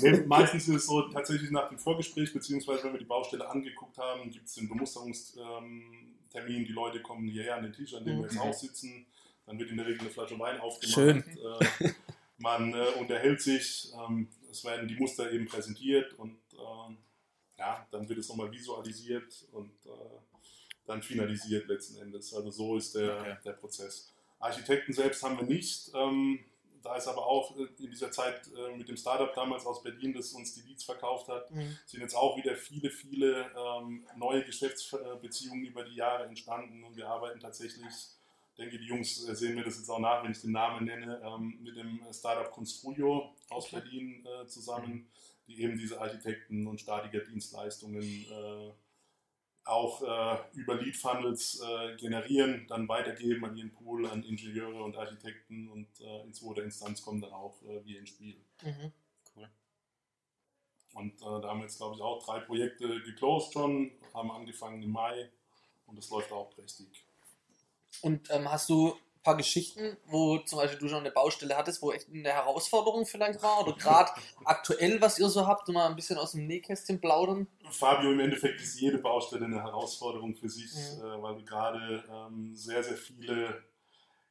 äh, 0.03 0.11
nee, 0.11 0.21
meistens 0.27 0.67
ist 0.67 0.75
es 0.75 0.85
so, 0.85 1.01
tatsächlich 1.09 1.49
nach 1.49 1.69
dem 1.69 1.79
Vorgespräch, 1.79 2.31
beziehungsweise 2.31 2.83
wenn 2.83 2.93
wir 2.93 2.99
die 2.99 3.05
Baustelle 3.05 3.49
angeguckt 3.49 3.97
haben, 3.97 4.29
gibt 4.29 4.45
es 4.45 4.53
den 4.53 4.69
Bemusterungstermin, 4.69 6.65
die 6.65 6.73
Leute 6.73 7.01
kommen 7.01 7.27
hierher 7.27 7.55
an 7.55 7.63
den 7.63 7.73
Tisch, 7.73 7.95
an 7.95 8.05
dem 8.05 8.17
mhm. 8.17 8.19
wir 8.19 8.29
jetzt 8.29 8.39
auch 8.39 8.53
sitzen, 8.53 9.07
dann 9.47 9.57
wird 9.57 9.71
in 9.71 9.77
der 9.77 9.87
Regel 9.87 10.01
eine 10.01 10.09
Flasche 10.11 10.37
Wein 10.37 10.59
aufgemacht. 10.59 10.93
Schön. 10.93 11.23
Äh, 11.79 11.89
man 12.37 12.73
äh, 12.73 12.87
unterhält 12.99 13.41
sich, 13.41 13.91
ähm, 13.93 14.29
es 14.49 14.63
werden 14.63 14.87
die 14.87 14.95
Muster 14.95 15.31
eben 15.31 15.45
präsentiert 15.45 16.13
und 16.13 16.37
ähm, 16.53 16.97
ja, 17.57 17.87
dann 17.91 18.07
wird 18.07 18.19
es 18.19 18.29
nochmal 18.29 18.51
visualisiert 18.51 19.47
und 19.51 19.71
äh, 19.85 19.89
dann 20.85 21.01
finalisiert 21.01 21.67
letzten 21.67 21.97
Endes. 21.97 22.33
Also 22.33 22.51
so 22.51 22.77
ist 22.77 22.95
der, 22.95 23.19
okay. 23.19 23.37
der 23.43 23.53
Prozess. 23.53 24.13
Architekten 24.39 24.93
selbst 24.93 25.23
haben 25.23 25.37
wir 25.37 25.45
nicht. 25.45 25.91
Ähm, 25.93 26.39
da 26.83 26.95
ist 26.95 27.07
aber 27.07 27.25
auch 27.25 27.57
äh, 27.57 27.67
in 27.79 27.89
dieser 27.89 28.11
Zeit 28.11 28.49
äh, 28.55 28.75
mit 28.77 28.87
dem 28.87 28.97
Startup 28.97 29.33
damals 29.33 29.65
aus 29.65 29.83
Berlin, 29.83 30.13
das 30.13 30.31
uns 30.33 30.53
die 30.53 30.61
Leads 30.61 30.83
verkauft 30.83 31.27
hat, 31.27 31.51
mhm. 31.51 31.77
sind 31.85 32.01
jetzt 32.01 32.15
auch 32.15 32.37
wieder 32.37 32.55
viele, 32.55 32.89
viele 32.89 33.51
ähm, 33.55 34.07
neue 34.15 34.43
Geschäftsbeziehungen 34.43 35.65
über 35.65 35.83
die 35.83 35.95
Jahre 35.95 36.25
entstanden 36.25 36.83
und 36.83 36.95
wir 36.95 37.07
arbeiten 37.07 37.39
tatsächlich 37.39 37.93
denke, 38.57 38.79
die 38.79 38.85
Jungs 38.85 39.27
äh, 39.27 39.35
sehen 39.35 39.55
mir 39.55 39.63
das 39.63 39.77
jetzt 39.77 39.89
auch 39.89 39.99
nach, 39.99 40.23
wenn 40.23 40.31
ich 40.31 40.41
den 40.41 40.51
Namen 40.51 40.85
nenne, 40.85 41.21
ähm, 41.23 41.57
mit 41.61 41.77
dem 41.77 42.01
Startup 42.11 42.51
Construyo 42.51 43.35
aus 43.49 43.69
Berlin 43.69 44.25
äh, 44.25 44.47
zusammen, 44.47 45.09
die 45.47 45.61
eben 45.61 45.77
diese 45.77 46.01
Architekten 46.01 46.67
und 46.67 46.81
Statiker-Dienstleistungen 46.81 48.03
äh, 48.03 48.71
auch 49.63 50.01
über 50.53 50.75
Lead 50.75 50.95
Funnels 50.95 51.61
generieren, 51.97 52.65
dann 52.69 52.87
weitergeben 52.87 53.43
an 53.43 53.57
ihren 53.57 53.73
Pool, 53.73 54.07
an 54.07 54.23
Ingenieure 54.23 54.81
und 54.81 54.95
Architekten 54.95 55.67
und 55.67 55.87
in 56.25 56.33
zweiter 56.33 56.63
Instanz 56.63 57.01
kommen 57.01 57.19
dann 57.19 57.33
auch 57.33 57.61
wir 57.83 57.99
ins 57.99 58.11
Spiel. 58.11 58.37
Mhm. 58.63 58.93
Cool. 59.35 59.49
Und 60.93 61.19
da 61.19 61.49
haben 61.49 61.59
wir 61.59 61.65
jetzt, 61.65 61.79
glaube 61.79 61.97
ich, 61.97 62.01
auch 62.01 62.23
drei 62.23 62.39
Projekte 62.39 63.01
geclosed 63.01 63.51
schon, 63.51 63.91
haben 64.13 64.31
angefangen 64.31 64.81
im 64.81 64.91
Mai 64.91 65.29
und 65.85 65.97
das 65.97 66.09
läuft 66.11 66.31
auch 66.31 66.49
prächtig. 66.51 67.06
Und 68.01 68.29
ähm, 68.31 68.51
hast 68.51 68.69
du 68.69 68.93
ein 68.93 69.23
paar 69.23 69.37
Geschichten, 69.37 69.97
wo 70.05 70.37
zum 70.39 70.59
Beispiel 70.59 70.79
du 70.79 70.87
schon 70.87 70.99
eine 70.99 71.11
Baustelle 71.11 71.57
hattest, 71.57 71.81
wo 71.81 71.91
echt 71.91 72.07
eine 72.09 72.29
Herausforderung 72.29 73.05
vielleicht 73.05 73.41
war? 73.41 73.61
Oder 73.61 73.73
gerade 73.73 74.11
aktuell, 74.45 75.01
was 75.01 75.19
ihr 75.19 75.29
so 75.29 75.47
habt, 75.47 75.67
mal 75.69 75.87
ein 75.87 75.95
bisschen 75.95 76.17
aus 76.17 76.31
dem 76.31 76.47
Nähkästchen 76.47 77.01
plaudern? 77.01 77.47
Fabio, 77.69 78.11
im 78.11 78.19
Endeffekt 78.19 78.61
ist 78.61 78.79
jede 78.79 78.99
Baustelle 78.99 79.45
eine 79.45 79.61
Herausforderung 79.61 80.35
für 80.35 80.49
sich, 80.49 80.71
mhm. 80.73 81.05
äh, 81.05 81.21
weil 81.21 81.35
du 81.35 81.43
gerade 81.43 82.03
ähm, 82.09 82.55
sehr, 82.55 82.83
sehr 82.83 82.97
viele 82.97 83.63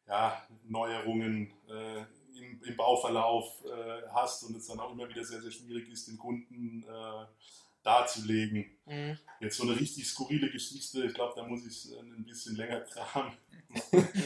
ja, 0.08 0.40
Neuerungen 0.64 1.52
äh, 1.68 2.00
im, 2.38 2.62
im, 2.62 2.76
Bauverlauf 2.76 3.64
äh, 3.64 4.08
hast 4.12 4.44
und 4.44 4.56
es 4.56 4.66
dann 4.66 4.78
auch 4.78 4.92
immer 4.92 5.08
wieder 5.08 5.24
sehr, 5.24 5.40
sehr 5.40 5.50
schwierig 5.50 5.88
ist, 5.88 6.08
den 6.08 6.16
Kunden 6.16 6.84
äh, 6.84 7.26
darzulegen. 7.82 8.66
Mhm. 8.84 9.18
Jetzt 9.40 9.56
so 9.56 9.64
eine 9.64 9.78
richtig 9.78 10.06
skurrile 10.06 10.50
Geschichte, 10.50 11.04
ich 11.04 11.14
glaube, 11.14 11.34
da 11.36 11.46
muss 11.46 11.64
ich 11.66 11.92
äh, 11.92 11.98
ein 11.98 12.24
bisschen 12.24 12.56
länger 12.56 12.80
kramen. 12.92 13.32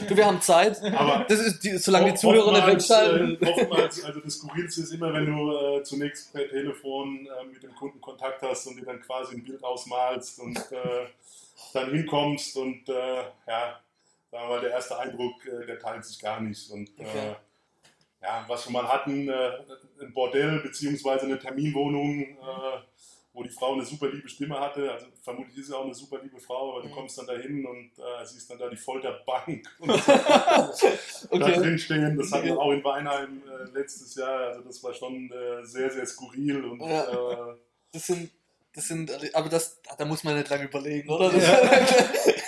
Du, 0.07 0.15
wir 0.17 0.25
haben 0.25 0.41
Zeit. 0.41 0.81
Aber 0.93 1.25
das 1.27 1.39
ist 1.39 1.63
die, 1.63 1.77
solange 1.77 2.11
die 2.11 2.17
Zuhörer 2.17 2.51
nicht 2.51 2.67
wegschalten. 2.67 3.41
Äh, 3.41 3.49
oftmals, 3.49 4.03
also 4.03 4.19
das 4.19 4.33
Skurrilste 4.33 4.81
ist 4.81 4.93
immer, 4.93 5.13
wenn 5.13 5.25
du 5.25 5.51
äh, 5.51 5.83
zunächst 5.83 6.33
per 6.33 6.47
Telefon 6.49 7.27
äh, 7.27 7.45
mit 7.45 7.63
dem 7.63 7.73
Kunden 7.75 7.99
Kontakt 8.01 8.41
hast 8.41 8.67
und 8.67 8.77
dir 8.77 8.85
dann 8.85 9.01
quasi 9.01 9.35
ein 9.35 9.43
Bild 9.43 9.63
ausmalst 9.63 10.39
und 10.39 10.57
äh, 10.57 11.07
dann 11.73 11.91
hinkommst 11.91 12.57
und 12.57 12.89
äh, 12.89 13.17
ja, 13.47 13.79
sagen 14.31 14.47
wir 14.47 14.47
mal, 14.47 14.61
der 14.61 14.71
erste 14.71 14.97
Eindruck, 14.97 15.45
äh, 15.45 15.65
der 15.65 15.79
teilt 15.79 16.05
sich 16.05 16.19
gar 16.19 16.39
nicht. 16.41 16.69
Und 16.71 16.89
okay. 16.97 17.35
ja, 18.21 18.45
was 18.47 18.67
wir 18.67 18.73
mal 18.73 18.87
hatten, 18.87 19.29
ein 19.29 20.13
Bordell 20.13 20.59
beziehungsweise 20.59 21.25
eine 21.25 21.39
Terminwohnung 21.39 22.37
wo 23.33 23.43
die 23.43 23.49
Frau 23.49 23.73
eine 23.73 23.85
super 23.85 24.09
liebe 24.09 24.27
Stimme 24.27 24.59
hatte. 24.59 24.91
Also 24.91 25.07
vermutlich 25.21 25.57
ist 25.57 25.67
sie 25.67 25.77
auch 25.77 25.85
eine 25.85 25.93
super 25.93 26.19
liebe 26.21 26.39
Frau, 26.39 26.71
aber 26.71 26.81
du 26.81 26.89
mhm. 26.89 26.93
kommst 26.93 27.17
dann 27.17 27.27
dahin 27.27 27.65
und 27.65 27.91
äh, 27.97 28.25
siehst 28.25 28.49
dann 28.49 28.59
da 28.59 28.69
die 28.69 28.77
Folterbank 28.77 29.65
und 29.79 29.89
okay. 29.89 30.97
da 31.29 31.37
drin 31.37 31.79
stehen. 31.79 32.17
Das 32.17 32.31
hatten 32.31 32.47
wir 32.47 32.59
auch 32.59 32.71
in 32.71 32.83
Weinheim 32.83 33.41
äh, 33.47 33.71
letztes 33.71 34.15
Jahr. 34.15 34.47
Also 34.49 34.61
das 34.61 34.83
war 34.83 34.93
schon 34.93 35.31
äh, 35.31 35.65
sehr, 35.65 35.89
sehr 35.91 36.05
skurril 36.05 36.63
und 36.65 36.81
ja. 36.81 37.51
Äh, 37.51 37.55
das 37.93 38.07
sind 38.07 38.31
das 38.73 38.87
sind, 38.87 39.11
aber 39.35 39.49
das, 39.49 39.81
da 39.97 40.05
muss 40.05 40.23
man 40.23 40.37
nicht 40.37 40.49
lange 40.49 40.63
überlegen, 40.63 41.09
oder? 41.09 41.25
Ja. 41.35 41.59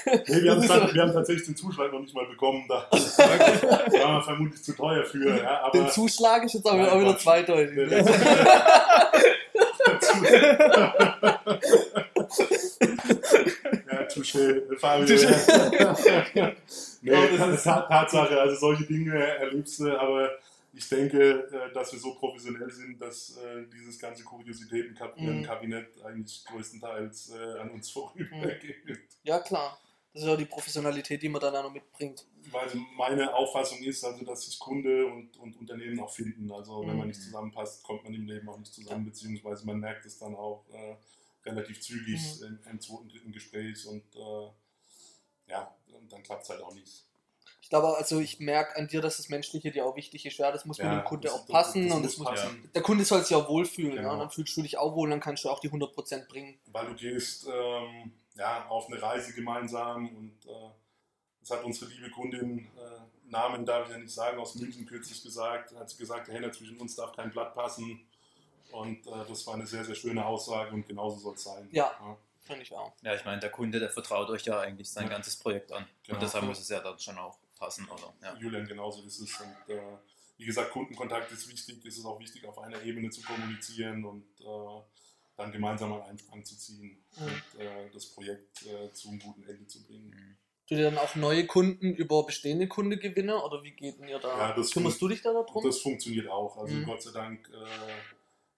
nee, 0.06 0.42
wir, 0.42 0.52
haben 0.56 0.94
wir, 0.94 1.02
haben 1.02 1.12
tatsächlich 1.12 1.48
den 1.48 1.58
Zuschlag 1.58 1.92
noch 1.92 2.00
nicht 2.00 2.16
mal 2.16 2.26
bekommen. 2.26 2.64
Da 2.70 2.88
war 2.92 4.16
wir 4.16 4.22
vermutlich 4.24 4.64
zu 4.64 4.74
teuer 4.74 5.04
für. 5.04 5.38
Ja, 5.38 5.70
den 5.72 5.90
Zuschlag 5.90 6.46
ist 6.46 6.54
jetzt 6.54 6.66
auch, 6.66 6.80
auch 6.80 7.00
wieder 7.02 7.18
zweideutig. 7.18 7.76
Ne? 7.76 8.06
Ja, 13.92 14.06
touché, 14.06 14.64
Fabio. 14.78 15.06
Touché. 15.06 16.56
nee, 17.02 17.58
Tatsache, 17.58 18.40
also 18.40 18.56
solche 18.56 18.86
Dinge 18.86 19.16
erlebst 19.16 19.80
du, 19.80 19.98
aber 19.98 20.32
ich 20.76 20.90
denke, 20.90 21.48
äh, 21.52 21.72
dass 21.74 21.92
wir 21.94 22.00
so 22.00 22.16
professionell 22.16 22.70
sind, 22.72 23.00
dass 23.00 23.38
äh, 23.38 23.66
dieses 23.72 24.00
ganze 24.00 24.24
Kuriositätenkabinett 24.24 25.98
Mhm. 25.98 26.06
eigentlich 26.06 26.44
größtenteils 26.46 27.34
äh, 27.36 27.60
an 27.60 27.70
uns 27.72 27.90
vorübergeht. 27.92 29.00
Ja, 29.24 29.40
klar. 29.40 29.78
Das 30.14 30.22
ist 30.22 30.28
ja 30.30 30.36
die 30.36 30.46
Professionalität, 30.46 31.22
die 31.24 31.30
man 31.30 31.42
dann 31.42 31.56
auch 31.56 31.64
noch 31.64 31.74
mitbringt. 31.74 32.26
Weil 32.52 32.70
meine 32.96 33.34
Auffassung 33.34 33.80
ist, 33.82 34.04
also, 34.04 34.24
dass 34.24 34.46
sich 34.46 34.60
Kunde 34.60 35.08
und, 35.08 35.36
und 35.38 35.58
Unternehmen 35.58 36.00
auch 36.00 36.12
finden. 36.12 36.52
Also 36.52 36.82
wenn 36.82 36.90
man 36.98 37.00
Mhm. 37.00 37.08
nicht 37.08 37.22
zusammenpasst, 37.22 37.82
kommt 37.84 38.04
man 38.04 38.14
im 38.14 38.28
Leben 38.28 38.48
auch 38.48 38.60
nicht 38.60 38.74
zusammen, 38.74 39.06
beziehungsweise 39.06 39.66
man 39.66 39.80
merkt 39.80 40.06
es 40.06 40.20
dann 40.20 40.36
auch 40.36 40.64
äh, 40.72 40.96
relativ 41.50 41.82
zügig 41.82 42.22
Mhm. 42.42 42.46
im, 42.46 42.60
im 42.72 42.80
zweiten, 42.80 43.10
dritten 43.10 43.32
Gespräch 43.32 43.86
und 43.88 44.04
äh, 44.16 44.50
ja, 45.52 45.76
dann 46.10 46.22
klappt 46.24 46.44
es 46.44 46.50
halt 46.50 46.62
auch 46.62 46.74
nicht. 46.76 47.06
Ich 47.62 47.70
glaube, 47.70 47.98
also 47.98 48.20
ich 48.20 48.40
merke 48.40 48.76
an 48.76 48.88
dir, 48.88 49.02
dass 49.02 49.18
das 49.18 49.30
Menschliche 49.30 49.72
dir 49.72 49.86
auch 49.86 49.96
wichtig 49.96 50.26
ist. 50.28 50.38
Ja, 50.38 50.52
das 50.52 50.66
muss 50.66 50.78
mit 50.78 50.86
Ja, 50.86 51.00
dem 51.00 51.06
Kunde 51.06 51.28
das- 51.30 51.34
auch 51.34 51.40
das- 51.46 51.48
passen 51.52 51.88
das 51.88 51.96
und 51.96 52.02
muss 52.04 52.12
das 52.12 52.18
muss, 52.20 52.28
passen. 52.30 52.70
der 52.76 52.82
Kunde 52.84 53.04
soll 53.06 53.24
sich 53.24 53.36
auch 53.36 53.50
wohlfühlen. 53.50 53.96
Genau. 53.96 54.08
Ja, 54.10 54.14
und 54.14 54.20
dann 54.20 54.30
fühlst 54.30 54.56
du 54.56 54.62
dich 54.62 54.78
auch 54.78 54.94
wohl, 54.96 55.10
dann 55.10 55.20
kannst 55.22 55.44
du 55.44 55.50
auch 55.50 55.60
die 55.60 55.72
100% 55.72 56.28
bringen. 56.28 56.60
weil 56.68 56.86
du 56.88 56.94
gehst 56.94 57.48
ähm, 57.52 58.12
ja, 58.36 58.66
auf 58.68 58.88
eine 58.88 59.02
Reise 59.02 59.34
gemeinsam 59.34 60.08
und 60.16 60.46
äh, 60.46 60.70
das 61.42 61.52
hat 61.52 61.64
unsere 61.64 61.92
liebe 61.92 62.10
Kundin, 62.10 62.60
äh, 62.60 63.30
Namen 63.30 63.66
darf 63.66 63.88
ich 63.88 63.94
ja 63.94 63.98
nicht 64.00 64.14
sagen, 64.14 64.40
aus 64.40 64.56
München 64.56 64.86
kürzlich 64.86 65.22
gesagt, 65.24 65.76
hat 65.76 65.90
sie 65.90 65.98
gesagt, 65.98 66.28
der 66.28 66.36
Henner 66.36 66.52
zwischen 66.52 66.78
uns 66.78 66.96
darf 66.96 67.16
kein 67.16 67.32
Blatt 67.32 67.54
passen 67.54 68.06
und 68.72 69.06
äh, 69.08 69.12
das 69.28 69.46
war 69.48 69.56
eine 69.56 69.66
sehr, 69.66 69.84
sehr 69.84 69.96
schöne 69.96 70.26
Aussage 70.26 70.72
und 70.72 70.88
genauso 70.88 71.18
soll 71.20 71.36
es 71.36 71.44
sein. 71.44 71.68
Ja. 71.72 71.92
Finde 72.46 72.64
ich 72.64 72.76
auch. 72.76 72.92
Ja, 73.02 73.16
ich 73.16 73.24
meine, 73.24 73.40
der 73.40 73.52
Kunde, 73.52 73.80
der 73.80 73.90
vertraut 73.90 74.30
euch 74.30 74.44
ja 74.44 74.60
eigentlich 74.60 74.90
sein 74.92 75.06
Ja. 75.06 75.12
ganzes 75.12 75.38
Projekt 75.38 75.72
an. 75.72 75.86
Genau. 76.04 76.18
Und 76.18 76.24
deshalb 76.24 76.44
muss 76.44 76.60
es 76.60 76.68
ja 76.68 76.82
dann 76.82 77.00
schon 77.00 77.18
auch 77.18 77.38
passen, 77.58 77.88
oder? 77.88 78.14
Ja. 78.22 78.36
Julian, 78.36 78.68
genauso 78.68 79.02
ist 79.04 79.20
es 79.20 79.40
und 79.40 79.74
äh, 79.74 79.82
wie 80.38 80.46
gesagt, 80.46 80.72
Kundenkontakt 80.72 81.32
ist 81.32 81.48
wichtig, 81.50 81.86
es 81.86 81.98
ist 81.98 82.06
auch 82.06 82.20
wichtig, 82.20 82.46
auf 82.46 82.58
einer 82.60 82.82
Ebene 82.82 83.10
zu 83.10 83.22
kommunizieren 83.22 84.04
und 84.04 84.26
äh, 84.42 84.82
dann 85.36 85.52
gemeinsam 85.52 85.94
an 85.94 86.02
einen 86.04 86.18
Strang 86.20 86.44
zu 86.46 86.58
ziehen 86.58 87.04
Mhm. 87.18 87.24
und 87.24 87.62
äh, 87.62 87.90
das 87.94 88.08
Projekt 88.08 88.66
äh, 88.66 88.92
zu 88.94 89.10
einem 89.10 89.20
guten 89.20 89.44
Ende 89.44 89.66
zu 89.68 89.84
bringen. 89.84 90.10
Mhm. 90.10 90.38
Du 90.70 90.76
dir 90.76 90.84
dann 90.84 90.98
auch 90.98 91.16
neue 91.16 91.46
Kunden 91.46 91.94
über 91.94 92.26
bestehende 92.26 92.68
Kunde 92.68 92.98
gewinnen 92.98 93.36
oder 93.36 93.62
wie 93.64 93.72
geht 93.72 94.00
denn 94.00 94.08
ihr 94.08 94.20
da? 94.20 94.38
Ja, 94.38 94.54
das 94.56 94.72
Kümmerst 94.72 95.02
du 95.02 95.08
dich 95.10 95.22
da 95.22 95.34
darum? 95.34 95.64
das 95.64 95.80
funktioniert 95.80 96.28
auch. 96.30 96.58
Also 96.58 96.74
Mhm. 96.76 96.86
Gott 96.86 97.02
sei 97.04 97.12
Dank, 97.12 97.50
äh, 97.54 97.94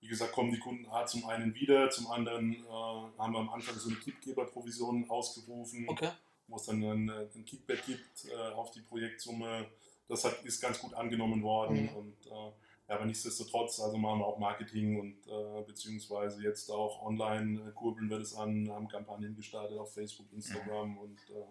wie 0.01 0.07
gesagt, 0.07 0.31
kommen 0.33 0.51
die 0.51 0.59
Kunden 0.59 0.85
A 0.85 1.05
zum 1.07 1.25
einen 1.25 1.55
wieder, 1.55 1.89
zum 1.89 2.07
anderen 2.11 2.53
äh, 2.53 2.67
haben 2.69 3.33
wir 3.33 3.39
am 3.39 3.49
Anfang 3.49 3.75
so 3.79 3.89
eine 3.89 3.99
Tippgeberprovision 3.99 5.09
ausgerufen, 5.09 5.85
Okay. 5.89 6.11
wo 6.47 6.57
es 6.57 6.63
dann 6.65 6.83
ein, 6.83 7.09
ein 7.09 7.45
Kickback 7.45 7.83
gibt 7.85 8.25
äh, 8.25 8.35
auf 8.53 8.69
die 8.71 8.81
Projektsumme. 8.81 9.65
Das 10.07 10.23
hat, 10.23 10.45
ist 10.45 10.61
ganz 10.61 10.79
gut 10.79 10.93
angenommen 10.93 11.41
worden. 11.41 11.83
Mhm. 11.83 11.89
Und, 11.89 12.27
äh, 12.27 12.51
ja, 12.87 12.95
aber 12.95 13.05
nichtsdestotrotz, 13.05 13.79
also 13.79 13.97
machen 13.97 14.19
wir 14.19 14.27
auch 14.27 14.37
Marketing 14.37 14.99
und 14.99 15.27
äh, 15.27 15.63
beziehungsweise 15.63 16.43
jetzt 16.43 16.69
auch 16.69 17.01
online 17.03 17.69
äh, 17.69 17.71
kurbeln 17.71 18.09
wir 18.09 18.19
das 18.19 18.35
an, 18.35 18.69
haben 18.69 18.87
Kampagnen 18.87 19.35
gestartet 19.35 19.77
auf 19.77 19.93
Facebook, 19.93 20.31
Instagram 20.31 20.97
und 20.97 21.19
äh, 21.31 21.45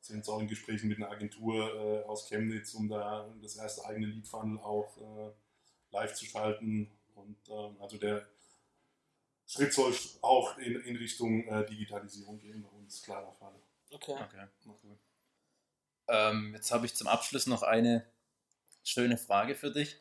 sind 0.00 0.16
jetzt 0.16 0.28
auch 0.28 0.40
in 0.40 0.48
Gesprächen 0.48 0.88
mit 0.88 0.96
einer 0.96 1.10
Agentur 1.10 1.74
äh, 1.74 2.04
aus 2.04 2.26
Chemnitz, 2.28 2.72
um 2.74 2.88
da 2.88 3.28
das 3.42 3.56
erste 3.56 3.84
eigene 3.84 4.06
Lead-Funnel 4.06 4.58
auch 4.58 4.96
äh, 4.96 5.32
live 5.90 6.14
zu 6.14 6.24
schalten. 6.24 6.90
Und 7.14 7.36
ähm, 7.50 7.76
also 7.78 7.98
der 7.98 8.26
Schritt 9.46 9.74
soll 9.74 9.94
auch 10.22 10.56
in, 10.56 10.80
in 10.80 10.96
Richtung 10.96 11.46
äh, 11.48 11.66
Digitalisierung 11.66 12.38
gehen 12.38 12.62
bei 12.62 12.68
uns, 12.70 13.02
klarer 13.02 13.32
Fall. 13.34 13.54
Okay. 13.90 14.14
Okay, 14.14 14.46
cool. 14.64 14.98
Ähm, 16.08 16.54
jetzt 16.54 16.70
habe 16.72 16.86
ich 16.86 16.94
zum 16.94 17.06
Abschluss 17.06 17.46
noch 17.46 17.62
eine 17.62 18.06
schöne 18.82 19.18
Frage 19.18 19.54
für 19.54 19.70
dich. 19.70 20.00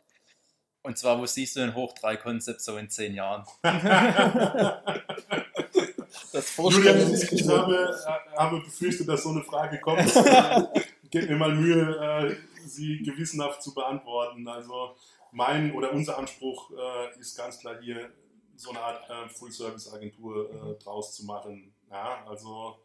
Und 0.81 0.97
zwar, 0.97 1.19
wo 1.19 1.25
siehst 1.25 1.55
du 1.55 1.61
ein 1.61 1.75
Hoch-3-Konzept 1.75 2.61
so 2.61 2.77
in 2.77 2.89
zehn 2.89 3.13
Jahren? 3.13 3.45
Das 6.31 6.57
Julian, 6.57 7.13
ich, 7.13 7.31
ich 7.31 7.47
habe, 7.47 7.75
äh, 7.75 8.37
habe 8.37 8.61
befürchtet, 8.61 9.07
dass 9.07 9.23
so 9.23 9.29
eine 9.29 9.43
Frage 9.43 9.79
kommt. 9.79 10.13
Gebt 11.09 11.29
mir 11.29 11.35
mal 11.35 11.55
Mühe, 11.55 11.95
äh, 11.97 12.35
sie 12.67 12.99
gewissenhaft 12.99 13.63
zu 13.63 13.73
beantworten. 13.73 14.47
Also 14.47 14.95
mein 15.31 15.73
oder 15.73 15.91
unser 15.91 16.17
Anspruch 16.17 16.71
äh, 16.71 17.19
ist 17.19 17.35
ganz 17.35 17.59
klar 17.59 17.79
hier, 17.81 18.11
so 18.55 18.71
eine 18.71 18.79
Art 18.81 19.31
Full-Service-Agentur 19.31 20.77
draus 20.83 21.15
zu 21.15 21.25
machen. 21.25 21.73
Ja, 21.89 22.25
also 22.27 22.77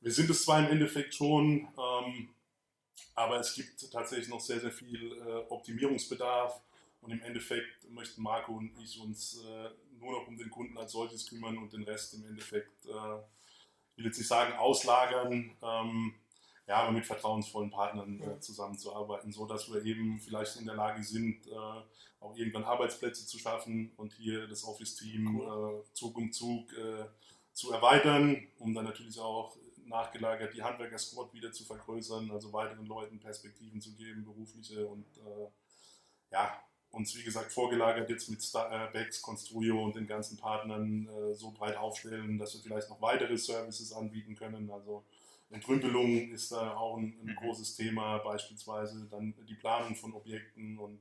wir 0.00 0.10
sind 0.10 0.30
es 0.30 0.42
zwar 0.42 0.60
im 0.60 0.72
Endeffekt 0.72 1.14
schon, 1.14 1.68
ähm, 1.76 2.30
aber 3.14 3.38
es 3.38 3.54
gibt 3.54 3.92
tatsächlich 3.92 4.28
noch 4.28 4.40
sehr, 4.40 4.58
sehr 4.58 4.72
viel 4.72 5.44
Optimierungsbedarf. 5.50 6.62
Und 7.02 7.10
im 7.10 7.20
Endeffekt 7.22 7.90
möchten 7.90 8.22
Marco 8.22 8.52
und 8.52 8.78
ich 8.78 8.98
uns 9.00 9.42
äh, 9.44 9.70
nur 9.98 10.12
noch 10.12 10.28
um 10.28 10.36
den 10.36 10.50
Kunden 10.50 10.78
als 10.78 10.92
solches 10.92 11.28
kümmern 11.28 11.58
und 11.58 11.72
den 11.72 11.82
Rest 11.82 12.14
im 12.14 12.24
Endeffekt, 12.24 12.86
äh, 12.86 13.18
ich 13.90 13.98
will 13.98 14.06
jetzt 14.06 14.18
nicht 14.18 14.28
sagen 14.28 14.54
auslagern, 14.54 15.56
ähm, 15.60 16.14
ja, 16.68 16.76
aber 16.76 16.92
mit 16.92 17.04
vertrauensvollen 17.04 17.72
Partnern 17.72 18.22
äh, 18.22 18.38
zusammenzuarbeiten, 18.38 19.32
so 19.32 19.46
dass 19.46 19.70
wir 19.72 19.84
eben 19.84 20.20
vielleicht 20.20 20.56
in 20.56 20.64
der 20.64 20.76
Lage 20.76 21.02
sind, 21.02 21.48
äh, 21.48 21.82
auch 22.20 22.36
irgendwann 22.36 22.62
Arbeitsplätze 22.62 23.26
zu 23.26 23.36
schaffen 23.36 23.90
und 23.96 24.12
hier 24.12 24.46
das 24.46 24.62
Office-Team 24.62 25.40
äh, 25.40 25.82
Zug 25.94 26.16
um 26.16 26.30
Zug 26.30 26.72
äh, 26.72 27.04
zu 27.52 27.72
erweitern, 27.72 28.46
um 28.60 28.74
dann 28.74 28.84
natürlich 28.84 29.18
auch 29.18 29.56
nachgelagert 29.86 30.54
die 30.54 30.62
Handwerker-Squad 30.62 31.34
wieder 31.34 31.50
zu 31.50 31.64
vergrößern, 31.64 32.30
also 32.30 32.52
weiteren 32.52 32.86
Leuten 32.86 33.18
Perspektiven 33.18 33.80
zu 33.80 33.92
geben, 33.96 34.24
berufliche 34.24 34.86
und 34.86 35.04
ja, 36.30 36.62
uns 36.92 37.16
wie 37.16 37.24
gesagt 37.24 37.52
vorgelagert 37.52 38.10
jetzt 38.10 38.28
mit 38.28 38.42
Star, 38.42 38.94
äh, 38.94 39.10
Construio 39.22 39.82
und 39.82 39.96
den 39.96 40.06
ganzen 40.06 40.36
Partnern 40.36 41.08
äh, 41.08 41.34
so 41.34 41.50
breit 41.50 41.76
aufstellen, 41.76 42.38
dass 42.38 42.54
wir 42.54 42.62
vielleicht 42.62 42.90
noch 42.90 43.00
weitere 43.00 43.36
Services 43.36 43.92
anbieten 43.92 44.36
können. 44.36 44.70
Also 44.70 45.04
Entrümpelung 45.50 46.30
ist 46.30 46.52
da 46.52 46.76
auch 46.76 46.96
ein, 46.98 47.18
ein 47.22 47.26
Mhm. 47.26 47.36
großes 47.36 47.76
Thema, 47.76 48.18
beispielsweise 48.18 49.06
dann 49.10 49.34
die 49.48 49.54
Planung 49.54 49.96
von 49.96 50.14
Objekten 50.14 50.78
und 50.78 51.00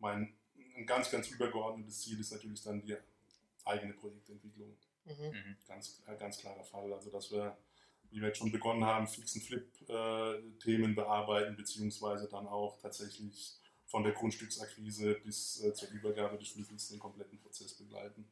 mein 0.00 0.34
ein 0.76 0.86
ganz, 0.86 1.10
ganz 1.10 1.28
übergeordnetes 1.28 2.00
Ziel 2.00 2.18
ist 2.20 2.32
natürlich 2.32 2.62
dann 2.62 2.80
die 2.80 2.96
eigene 3.64 3.92
Projektentwicklung. 3.94 4.76
Mhm. 5.04 5.12
Mhm. 5.12 5.56
Ganz, 5.68 6.02
äh, 6.06 6.16
ganz 6.16 6.38
klarer 6.38 6.64
Fall. 6.64 6.92
Also 6.92 7.10
dass 7.10 7.30
wir, 7.30 7.56
wie 8.10 8.20
wir 8.20 8.28
jetzt 8.28 8.38
schon 8.38 8.52
begonnen 8.52 8.84
haben, 8.84 9.06
Fix 9.06 9.36
and 9.36 9.44
Flip-Themen 9.44 10.94
bearbeiten, 10.94 11.56
beziehungsweise 11.56 12.28
dann 12.28 12.46
auch 12.48 12.78
tatsächlich 12.80 13.59
von 13.90 14.04
der 14.04 14.12
Grundstücksakquise 14.12 15.14
bis 15.24 15.62
äh, 15.64 15.74
zur 15.74 15.88
Übergabe 15.90 16.38
des 16.38 16.48
Schlüssels 16.48 16.88
den 16.88 17.00
kompletten 17.00 17.40
Prozess 17.40 17.74
begleiten. 17.74 18.24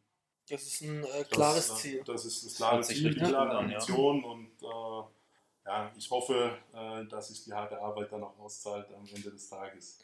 Das 0.48 0.62
ist 0.62 0.82
ein 0.82 1.02
äh, 1.02 1.06
Das, 1.18 1.28
klares 1.30 1.70
äh, 1.70 1.74
Ziel. 1.74 2.02
Das 2.06 2.24
ist 2.24 2.46
das 2.46 2.54
klare 2.54 2.80
Ziel, 2.82 3.12
die 3.12 3.18
klare 3.18 3.58
an, 3.58 3.68
ja. 3.70 3.76
Ambition 3.76 4.24
und 4.24 4.52
äh, 4.62 5.66
ja, 5.66 5.92
ich 5.96 6.10
hoffe, 6.10 6.56
äh, 6.72 7.04
dass 7.06 7.28
sich 7.28 7.44
die 7.44 7.52
harte 7.52 7.78
Arbeit 7.80 8.12
dann 8.12 8.22
auch 8.22 8.38
auszahlt 8.38 8.86
am 8.94 9.04
Ende 9.12 9.30
des 9.30 9.48
Tages. 9.50 9.98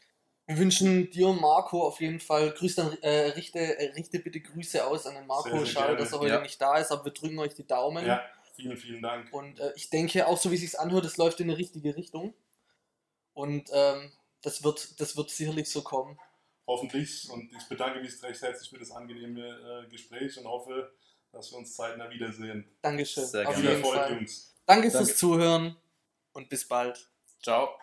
Wir 0.46 0.58
wünschen 0.58 1.10
dir, 1.10 1.32
Marco, 1.32 1.86
auf 1.86 2.00
jeden 2.00 2.20
Fall, 2.20 2.50
grüß 2.50 2.74
dann, 2.74 2.98
äh, 3.00 3.28
richte, 3.28 3.60
äh, 3.60 3.92
richte 3.92 4.18
bitte 4.18 4.40
Grüße 4.40 4.84
aus 4.84 5.06
an 5.06 5.14
den 5.14 5.26
Marco. 5.26 5.48
Sehr, 5.48 5.58
sehr 5.60 5.66
Schade, 5.66 5.86
gerne. 5.86 5.98
dass 6.00 6.12
er 6.12 6.18
heute 6.18 6.34
Ja. 6.34 6.40
nicht 6.42 6.60
da 6.60 6.76
ist, 6.78 6.90
aber 6.90 7.04
wir 7.06 7.12
drücken 7.12 7.38
euch 7.38 7.54
die 7.54 7.66
Daumen. 7.66 8.04
Ja, 8.04 8.20
vielen, 8.54 8.76
vielen 8.76 9.00
Dank. 9.00 9.32
Und 9.32 9.58
äh, 9.60 9.72
ich 9.76 9.88
denke, 9.88 10.26
auch 10.26 10.36
so 10.36 10.50
wie 10.50 10.56
es 10.56 10.60
sich 10.60 10.78
anhört, 10.78 11.06
es 11.06 11.16
läuft 11.16 11.40
in 11.40 11.48
eine 11.48 11.56
richtige 11.58 11.96
Richtung. 11.96 12.34
Und 13.32 13.70
ähm, 13.72 14.12
das, 14.44 14.62
wird, 14.62 15.00
das 15.00 15.16
wird 15.16 15.30
sicherlich 15.30 15.70
so 15.70 15.82
kommen. 15.82 16.18
Hoffentlich 16.66 17.28
und 17.30 17.50
ich 17.52 17.68
bedanke 17.68 18.00
mich 18.00 18.22
recht 18.22 18.40
herzlich 18.40 18.70
für 18.70 18.78
das 18.78 18.90
angenehme 18.90 19.84
äh, 19.86 19.90
Gespräch 19.90 20.38
und 20.38 20.46
hoffe, 20.46 20.92
dass 21.32 21.50
wir 21.50 21.58
uns 21.58 21.74
zeitnah 21.74 22.08
wiedersehen. 22.10 22.64
Dankeschön. 22.80 23.26
Sehr 23.26 23.48
auf 23.48 23.54
gerne. 23.54 23.68
Viel 23.68 23.76
jeden 23.76 23.84
Fall. 23.92 24.12
Jungs. 24.12 24.54
Danke 24.66 24.90
Danke. 24.90 25.06
fürs 25.06 25.18
Zuhören 25.18 25.76
und 26.32 26.48
bis 26.48 26.66
bald. 26.66 27.06
Ciao. 27.42 27.76